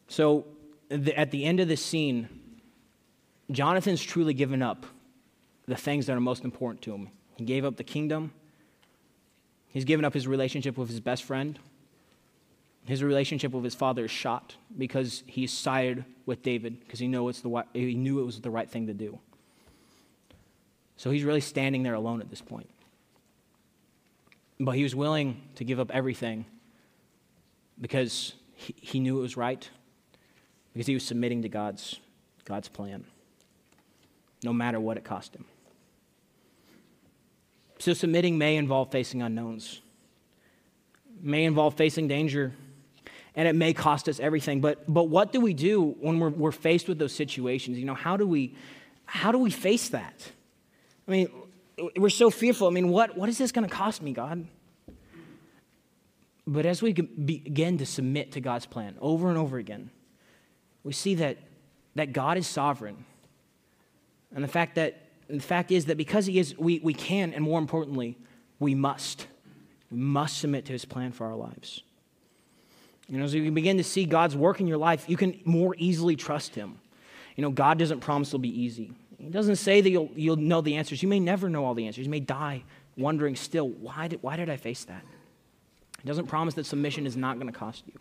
So 0.07 0.47
the, 0.89 1.19
at 1.19 1.33
the 1.33 1.45
end 1.45 1.59
of 1.59 1.67
this 1.67 1.85
scene, 1.85 2.29
Jonathan's 3.51 4.03
truly 4.03 4.35
given 4.35 4.63
up 4.63 4.87
the 5.67 5.75
things 5.75 6.07
that 6.07 6.17
are 6.17 6.21
most 6.21 6.45
important 6.45 6.83
to 6.83 6.95
him. 6.95 7.09
He 7.37 7.45
gave 7.45 7.65
up 7.65 7.77
the 7.77 7.85
kingdom, 7.85 8.33
he's 9.73 9.85
given 9.85 10.05
up 10.05 10.15
his 10.15 10.29
relationship 10.29 10.79
with 10.79 10.89
his 10.89 11.01
best 11.01 11.25
friend. 11.25 11.59
His 12.85 13.03
relationship 13.03 13.53
with 13.53 13.65
his 13.65 13.75
father 13.75 14.05
is 14.07 14.11
shot 14.11 14.57
because 14.77 15.23
he 15.27 15.47
sided 15.47 16.05
with 16.27 16.43
David 16.43 16.81
because 16.81 16.99
he, 16.99 17.07
he 17.07 17.11
knew 17.95 18.21
it 18.21 18.25
was 18.25 18.41
the 18.41 18.51
right 18.51 18.69
thing 18.69 18.87
to 18.87 18.95
do. 18.95 19.19
So 20.97 21.11
he's 21.11 21.25
really 21.25 21.41
standing 21.41 21.83
there 21.83 21.95
alone 21.95 22.21
at 22.21 22.31
this 22.31 22.41
point. 22.41 22.69
But 24.59 24.73
he 24.73 24.83
was 24.83 24.95
willing 24.95 25.43
to 25.57 25.65
give 25.65 25.81
up 25.81 25.91
everything 25.93 26.45
because 27.81 28.35
he, 28.55 28.75
he 28.79 29.01
knew 29.01 29.19
it 29.19 29.23
was 29.23 29.37
right, 29.37 29.69
because 30.73 30.87
he 30.87 30.95
was 30.95 31.05
submitting 31.05 31.43
to 31.43 31.49
God's, 31.49 31.99
God's 32.45 32.69
plan, 32.69 33.05
no 34.45 34.53
matter 34.53 34.79
what 34.79 34.97
it 34.97 35.05
cost 35.05 35.35
him. 35.35 35.45
So 37.83 37.95
submitting 37.95 38.39
may 38.39 38.59
involve 38.59 38.93
facing 38.93 39.23
unknowns, 39.23 39.81
may 41.21 41.45
involve 41.45 41.75
facing 41.75 42.07
danger, 42.07 42.53
and 43.35 43.49
it 43.49 43.57
may 43.57 43.73
cost 43.73 44.09
us 44.09 44.21
everything. 44.21 44.61
But, 44.61 44.85
but 44.87 45.09
what 45.09 45.33
do 45.33 45.41
we 45.41 45.53
do 45.53 45.97
when 45.99 46.21
we're, 46.21 46.29
we're 46.29 46.53
faced 46.53 46.87
with 46.87 47.01
those 47.01 47.13
situations? 47.13 47.81
You 47.81 47.85
know, 47.85 47.97
how 47.97 48.17
do 48.17 48.25
we, 48.25 48.55
how 49.05 49.33
do 49.33 49.39
we 49.39 49.51
face 49.51 49.89
that? 49.89 50.31
I 51.09 51.11
mean, 51.11 51.29
we're 51.97 52.09
so 52.09 52.31
fearful. 52.31 52.69
I 52.69 52.71
mean, 52.71 52.89
what, 52.89 53.19
what 53.19 53.29
is 53.29 53.37
this 53.37 53.51
going 53.51 53.69
to 53.69 53.75
cost 53.75 54.01
me, 54.01 54.13
God? 54.13 54.47
But 56.47 56.67
as 56.67 56.83
we 56.83 56.93
begin 56.93 57.79
to 57.79 57.87
submit 57.87 58.31
to 58.33 58.41
God's 58.41 58.65
plan 58.67 58.95
over 59.01 59.29
and 59.29 59.37
over 59.37 59.59
again, 59.59 59.91
we 60.85 60.93
see 60.93 61.17
that, 61.17 61.39
that 61.97 62.13
God 62.13 62.39
is 62.39 62.47
sovereign. 62.47 63.05
And 64.33 64.45
the 64.45 64.49
fact, 64.49 64.77
that, 64.77 65.03
the 65.29 65.41
fact 65.41 65.71
is 65.71 65.87
that 65.87 65.97
because 65.97 66.27
He 66.27 66.39
is, 66.39 66.57
we, 66.59 66.79
we 66.81 66.95
can, 66.95 67.33
and 67.33 67.45
more 67.45 67.59
importantly, 67.59 68.17
we 68.59 68.75
must. 68.75 69.27
We 69.91 69.99
must 69.99 70.39
submit 70.39 70.67
to 70.67 70.73
His 70.73 70.85
plan 70.85 71.13
for 71.13 71.27
our 71.27 71.37
lives. 71.37 71.83
You 73.09 73.19
know, 73.19 73.25
as 73.25 73.35
you 73.35 73.51
begin 73.51 73.77
to 73.77 73.85
see 73.85 74.05
God's 74.05 74.37
work 74.37 74.61
in 74.61 74.67
your 74.67 74.79
life, 74.79 75.05
you 75.09 75.17
can 75.17 75.41
more 75.45 75.75
easily 75.79 76.17
trust 76.17 76.55
Him. 76.55 76.79
You 77.37 77.43
know, 77.43 77.51
God 77.51 77.79
doesn't 77.79 78.01
promise 78.01 78.29
it'll 78.29 78.39
be 78.39 78.63
easy. 78.63 78.93
He 79.19 79.29
doesn't 79.31 79.57
say 79.57 79.81
that 79.81 79.91
you'll, 79.91 80.11
you'll 80.15 80.37
know 80.37 80.61
the 80.61 80.77
answers. 80.77 81.03
You 81.03 81.09
may 81.09 81.21
never 81.21 81.49
know 81.49 81.65
all 81.65 81.75
the 81.75 81.87
answers. 81.87 82.05
You 82.05 82.11
may 82.11 82.21
die 82.21 82.65
wondering 82.97 83.37
still, 83.37 83.69
why 83.69 84.09
did, 84.09 84.23
why 84.23 84.37
did 84.37 84.51
I 84.51 84.57
face 84.57 84.85
that? 84.85 85.03
He 86.03 86.09
doesn't 86.09 86.27
promise 86.27 86.55
that 86.55 86.67
submission 86.67 87.07
is 87.07 87.17
not 87.17 87.39
going 87.39 87.51
to 87.51 87.59
cost 87.59 87.85
you. 87.87 87.99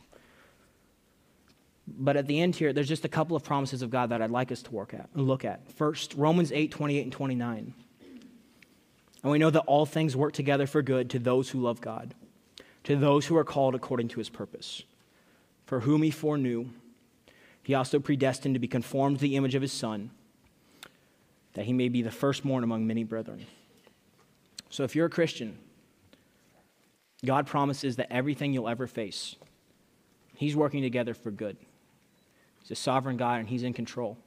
But 1.97 2.17
at 2.17 2.27
the 2.27 2.39
end 2.39 2.55
here, 2.55 2.73
there's 2.73 2.87
just 2.87 3.05
a 3.05 3.09
couple 3.09 3.35
of 3.35 3.43
promises 3.43 3.81
of 3.81 3.89
God 3.89 4.09
that 4.09 4.21
I'd 4.21 4.31
like 4.31 4.51
us 4.51 4.61
to 4.63 4.71
work 4.71 4.93
at, 4.93 5.09
and 5.13 5.27
look 5.27 5.45
at. 5.45 5.71
First, 5.71 6.13
Romans 6.15 6.51
8, 6.51 6.71
28 6.71 7.01
and 7.01 7.11
29. 7.11 7.73
And 9.23 9.31
we 9.31 9.39
know 9.39 9.49
that 9.49 9.61
all 9.61 9.85
things 9.85 10.15
work 10.15 10.33
together 10.33 10.65
for 10.65 10.81
good 10.81 11.09
to 11.11 11.19
those 11.19 11.49
who 11.49 11.59
love 11.59 11.81
God, 11.81 12.15
to 12.85 12.95
those 12.95 13.27
who 13.27 13.37
are 13.37 13.43
called 13.43 13.75
according 13.75 14.07
to 14.09 14.19
his 14.19 14.29
purpose. 14.29 14.83
For 15.65 15.81
whom 15.81 16.01
he 16.01 16.11
foreknew, 16.11 16.69
he 17.63 17.75
also 17.75 17.99
predestined 17.99 18.55
to 18.55 18.59
be 18.59 18.67
conformed 18.67 19.17
to 19.17 19.21
the 19.21 19.35
image 19.35 19.55
of 19.55 19.61
his 19.61 19.71
Son, 19.71 20.11
that 21.53 21.65
he 21.65 21.73
may 21.73 21.89
be 21.89 22.01
the 22.01 22.11
firstborn 22.11 22.63
among 22.63 22.87
many 22.87 23.03
brethren. 23.03 23.45
So 24.69 24.83
if 24.83 24.95
you're 24.95 25.05
a 25.05 25.09
Christian, 25.09 25.57
God 27.23 27.45
promises 27.45 27.97
that 27.97 28.11
everything 28.11 28.53
you'll 28.53 28.69
ever 28.69 28.87
face, 28.87 29.35
he's 30.35 30.55
working 30.55 30.81
together 30.81 31.13
for 31.13 31.29
good. 31.29 31.57
He's 32.61 32.71
a 32.71 32.75
sovereign 32.75 33.17
God 33.17 33.39
and 33.39 33.49
He's 33.49 33.63
in 33.63 33.73
control. 33.73 34.17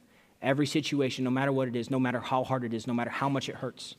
Every 0.42 0.66
situation, 0.66 1.24
no 1.24 1.30
matter 1.30 1.52
what 1.52 1.68
it 1.68 1.76
is, 1.76 1.90
no 1.90 1.98
matter 1.98 2.20
how 2.20 2.44
hard 2.44 2.64
it 2.64 2.74
is, 2.74 2.86
no 2.86 2.94
matter 2.94 3.10
how 3.10 3.28
much 3.28 3.48
it 3.48 3.56
hurts, 3.56 3.94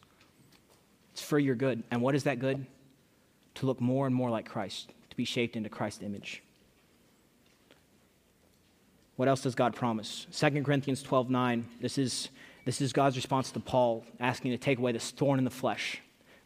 it's 1.12 1.22
for 1.22 1.40
your 1.40 1.56
good. 1.56 1.84
And 1.92 2.02
what 2.02 2.14
is 2.14 2.24
that 2.24 2.40
good? 2.40 2.66
To 3.56 3.66
look 3.66 3.82
more 3.82 4.06
and 4.06 4.16
more 4.16 4.30
like 4.30 4.48
Christ, 4.48 4.92
to 5.10 5.16
be 5.16 5.26
shaped 5.26 5.56
into 5.56 5.70
Christ's 5.70 6.04
image. 6.04 6.44
What 9.16 9.28
else 9.28 9.42
does 9.42 9.56
God 9.56 9.76
promise? 9.76 10.28
2 10.32 10.64
Corinthians 10.64 11.02
12 11.02 11.30
9. 11.30 11.66
This 11.82 11.98
is, 11.98 12.30
this 12.66 12.82
is 12.82 12.94
God's 12.94 13.16
response 13.16 13.52
to 13.52 13.60
Paul 13.60 14.06
asking 14.20 14.52
to 14.52 14.58
take 14.58 14.78
away 14.78 14.92
this 14.92 15.12
thorn 15.12 15.40
in 15.40 15.46
the 15.46 15.52
flesh 15.52 16.02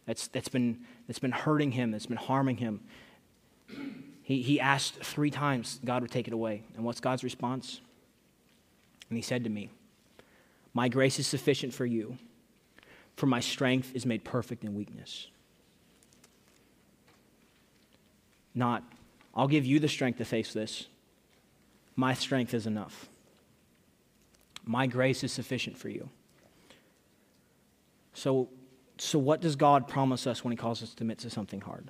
that's, 0.10 0.28
that's, 0.28 0.50
been, 0.50 0.80
that's 1.06 1.20
been 1.20 1.32
hurting 1.32 1.72
him, 1.72 1.92
that's 1.92 2.08
been 2.08 2.18
harming 2.18 2.58
him. 2.58 2.82
He, 4.30 4.44
he 4.44 4.60
asked 4.60 5.04
three 5.04 5.32
times 5.32 5.80
God 5.84 6.04
would 6.04 6.12
take 6.12 6.28
it 6.28 6.34
away. 6.36 6.62
And 6.76 6.86
what's 6.86 7.00
God's 7.00 7.24
response? 7.24 7.82
And 9.10 9.18
he 9.18 9.24
said 9.24 9.44
to 9.46 9.50
me, 9.50 9.72
My 10.72 10.88
grace 10.88 11.18
is 11.18 11.26
sufficient 11.26 11.74
for 11.74 11.84
you, 11.84 12.16
for 13.16 13.26
my 13.26 13.40
strength 13.40 13.92
is 13.96 14.06
made 14.06 14.24
perfect 14.24 14.64
in 14.64 14.76
weakness. 14.76 15.30
Not, 18.54 18.84
I'll 19.34 19.48
give 19.48 19.66
you 19.66 19.80
the 19.80 19.90
strength 19.90 20.20
to 20.20 20.26
face 20.26 20.54
this. 20.54 20.86
My 21.96 22.14
strength 22.14 22.54
is 22.54 22.68
enough. 22.68 23.10
My 24.64 24.86
grace 24.86 25.24
is 25.24 25.32
sufficient 25.32 25.76
for 25.76 25.90
you. 25.90 26.08
So, 28.14 28.48
so 29.00 29.18
what 29.18 29.42
does 29.42 29.56
God 29.56 29.88
promise 29.88 30.28
us 30.28 30.44
when 30.44 30.52
He 30.52 30.58
calls 30.58 30.84
us 30.84 30.92
to 30.92 30.98
commit 30.98 31.18
to 31.20 31.32
something 31.32 31.62
hard? 31.62 31.90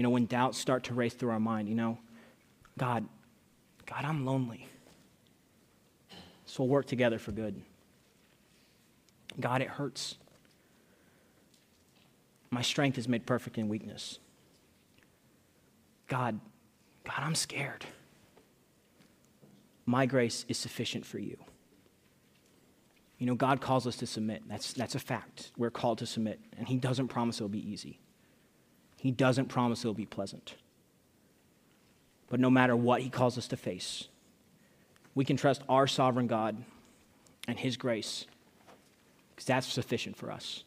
You 0.00 0.02
know, 0.02 0.08
when 0.08 0.24
doubts 0.24 0.56
start 0.56 0.84
to 0.84 0.94
race 0.94 1.12
through 1.12 1.28
our 1.28 1.38
mind, 1.38 1.68
you 1.68 1.74
know, 1.74 1.98
God, 2.78 3.06
God, 3.84 4.02
I'm 4.02 4.24
lonely. 4.24 4.66
So 6.46 6.62
we'll 6.62 6.70
work 6.70 6.86
together 6.86 7.18
for 7.18 7.32
good. 7.32 7.60
God, 9.38 9.60
it 9.60 9.68
hurts. 9.68 10.16
My 12.48 12.62
strength 12.62 12.96
is 12.96 13.08
made 13.08 13.26
perfect 13.26 13.58
in 13.58 13.68
weakness. 13.68 14.18
God, 16.08 16.40
God, 17.04 17.18
I'm 17.18 17.34
scared. 17.34 17.84
My 19.84 20.06
grace 20.06 20.46
is 20.48 20.56
sufficient 20.56 21.04
for 21.04 21.18
you. 21.18 21.36
You 23.18 23.26
know, 23.26 23.34
God 23.34 23.60
calls 23.60 23.86
us 23.86 23.96
to 23.96 24.06
submit. 24.06 24.44
That's, 24.48 24.72
that's 24.72 24.94
a 24.94 24.98
fact. 24.98 25.52
We're 25.58 25.68
called 25.68 25.98
to 25.98 26.06
submit, 26.06 26.40
and 26.56 26.66
He 26.66 26.78
doesn't 26.78 27.08
promise 27.08 27.36
it'll 27.36 27.50
be 27.50 27.70
easy. 27.70 28.00
He 29.00 29.10
doesn't 29.10 29.46
promise 29.46 29.80
it'll 29.80 29.94
be 29.94 30.04
pleasant. 30.04 30.56
But 32.28 32.38
no 32.38 32.50
matter 32.50 32.76
what 32.76 33.00
He 33.00 33.08
calls 33.08 33.38
us 33.38 33.48
to 33.48 33.56
face, 33.56 34.08
we 35.14 35.24
can 35.24 35.38
trust 35.38 35.62
our 35.70 35.86
sovereign 35.86 36.26
God 36.26 36.62
and 37.48 37.58
His 37.58 37.78
grace 37.78 38.26
because 39.30 39.46
that's 39.46 39.66
sufficient 39.66 40.18
for 40.18 40.30
us. 40.30 40.64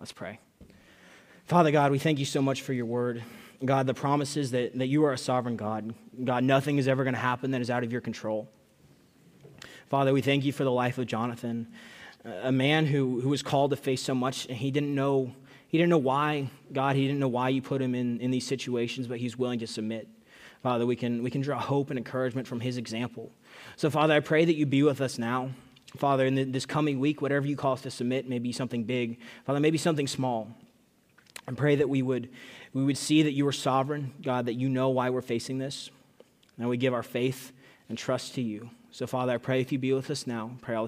Let's 0.00 0.10
pray. 0.10 0.40
Father 1.44 1.70
God, 1.70 1.92
we 1.92 2.00
thank 2.00 2.18
you 2.18 2.24
so 2.24 2.42
much 2.42 2.62
for 2.62 2.72
your 2.72 2.86
word. 2.86 3.22
God, 3.64 3.86
the 3.86 3.94
promises 3.94 4.50
that, 4.50 4.76
that 4.76 4.88
you 4.88 5.04
are 5.04 5.12
a 5.12 5.18
sovereign 5.18 5.56
God. 5.56 5.94
God, 6.24 6.42
nothing 6.42 6.78
is 6.78 6.88
ever 6.88 7.04
going 7.04 7.14
to 7.14 7.20
happen 7.20 7.52
that 7.52 7.60
is 7.60 7.70
out 7.70 7.84
of 7.84 7.92
your 7.92 8.00
control. 8.00 8.48
Father, 9.88 10.12
we 10.12 10.22
thank 10.22 10.44
you 10.44 10.52
for 10.52 10.64
the 10.64 10.72
life 10.72 10.98
of 10.98 11.06
Jonathan, 11.06 11.68
a 12.24 12.50
man 12.50 12.86
who, 12.86 13.20
who 13.20 13.28
was 13.28 13.44
called 13.44 13.70
to 13.70 13.76
face 13.76 14.02
so 14.02 14.12
much, 14.12 14.46
and 14.46 14.58
he 14.58 14.72
didn't 14.72 14.92
know 14.92 15.36
he 15.74 15.78
didn't 15.78 15.90
know 15.90 15.98
why, 15.98 16.48
God, 16.72 16.94
he 16.94 17.04
didn't 17.04 17.18
know 17.18 17.26
why 17.26 17.48
you 17.48 17.60
put 17.60 17.82
him 17.82 17.96
in, 17.96 18.20
in 18.20 18.30
these 18.30 18.46
situations, 18.46 19.08
but 19.08 19.18
he's 19.18 19.36
willing 19.36 19.58
to 19.58 19.66
submit. 19.66 20.06
Father, 20.62 20.86
we 20.86 20.94
can, 20.94 21.20
we 21.24 21.32
can 21.32 21.40
draw 21.40 21.58
hope 21.58 21.90
and 21.90 21.98
encouragement 21.98 22.46
from 22.46 22.60
his 22.60 22.76
example. 22.76 23.32
So, 23.74 23.90
Father, 23.90 24.14
I 24.14 24.20
pray 24.20 24.44
that 24.44 24.54
you 24.54 24.66
be 24.66 24.84
with 24.84 25.00
us 25.00 25.18
now. 25.18 25.50
Father, 25.96 26.26
in 26.26 26.52
this 26.52 26.64
coming 26.64 27.00
week, 27.00 27.20
whatever 27.20 27.44
you 27.44 27.56
call 27.56 27.72
us 27.72 27.82
to 27.82 27.90
submit, 27.90 28.28
maybe 28.28 28.52
something 28.52 28.84
big, 28.84 29.18
Father, 29.46 29.58
maybe 29.58 29.76
something 29.76 30.06
small. 30.06 30.48
I 31.48 31.50
pray 31.50 31.74
that 31.74 31.88
we 31.88 32.02
would, 32.02 32.28
we 32.72 32.84
would 32.84 32.96
see 32.96 33.24
that 33.24 33.32
you 33.32 33.44
are 33.48 33.52
sovereign, 33.52 34.12
God, 34.22 34.46
that 34.46 34.54
you 34.54 34.68
know 34.68 34.90
why 34.90 35.10
we're 35.10 35.22
facing 35.22 35.58
this, 35.58 35.90
and 36.56 36.68
we 36.68 36.76
give 36.76 36.94
our 36.94 37.02
faith 37.02 37.50
and 37.88 37.98
trust 37.98 38.36
to 38.36 38.42
you. 38.42 38.70
So, 38.92 39.08
Father, 39.08 39.32
I 39.32 39.38
pray 39.38 39.60
if 39.60 39.72
you 39.72 39.80
be 39.80 39.92
with 39.92 40.08
us 40.08 40.24
now, 40.24 40.52
pray 40.62 40.76
all. 40.76 40.82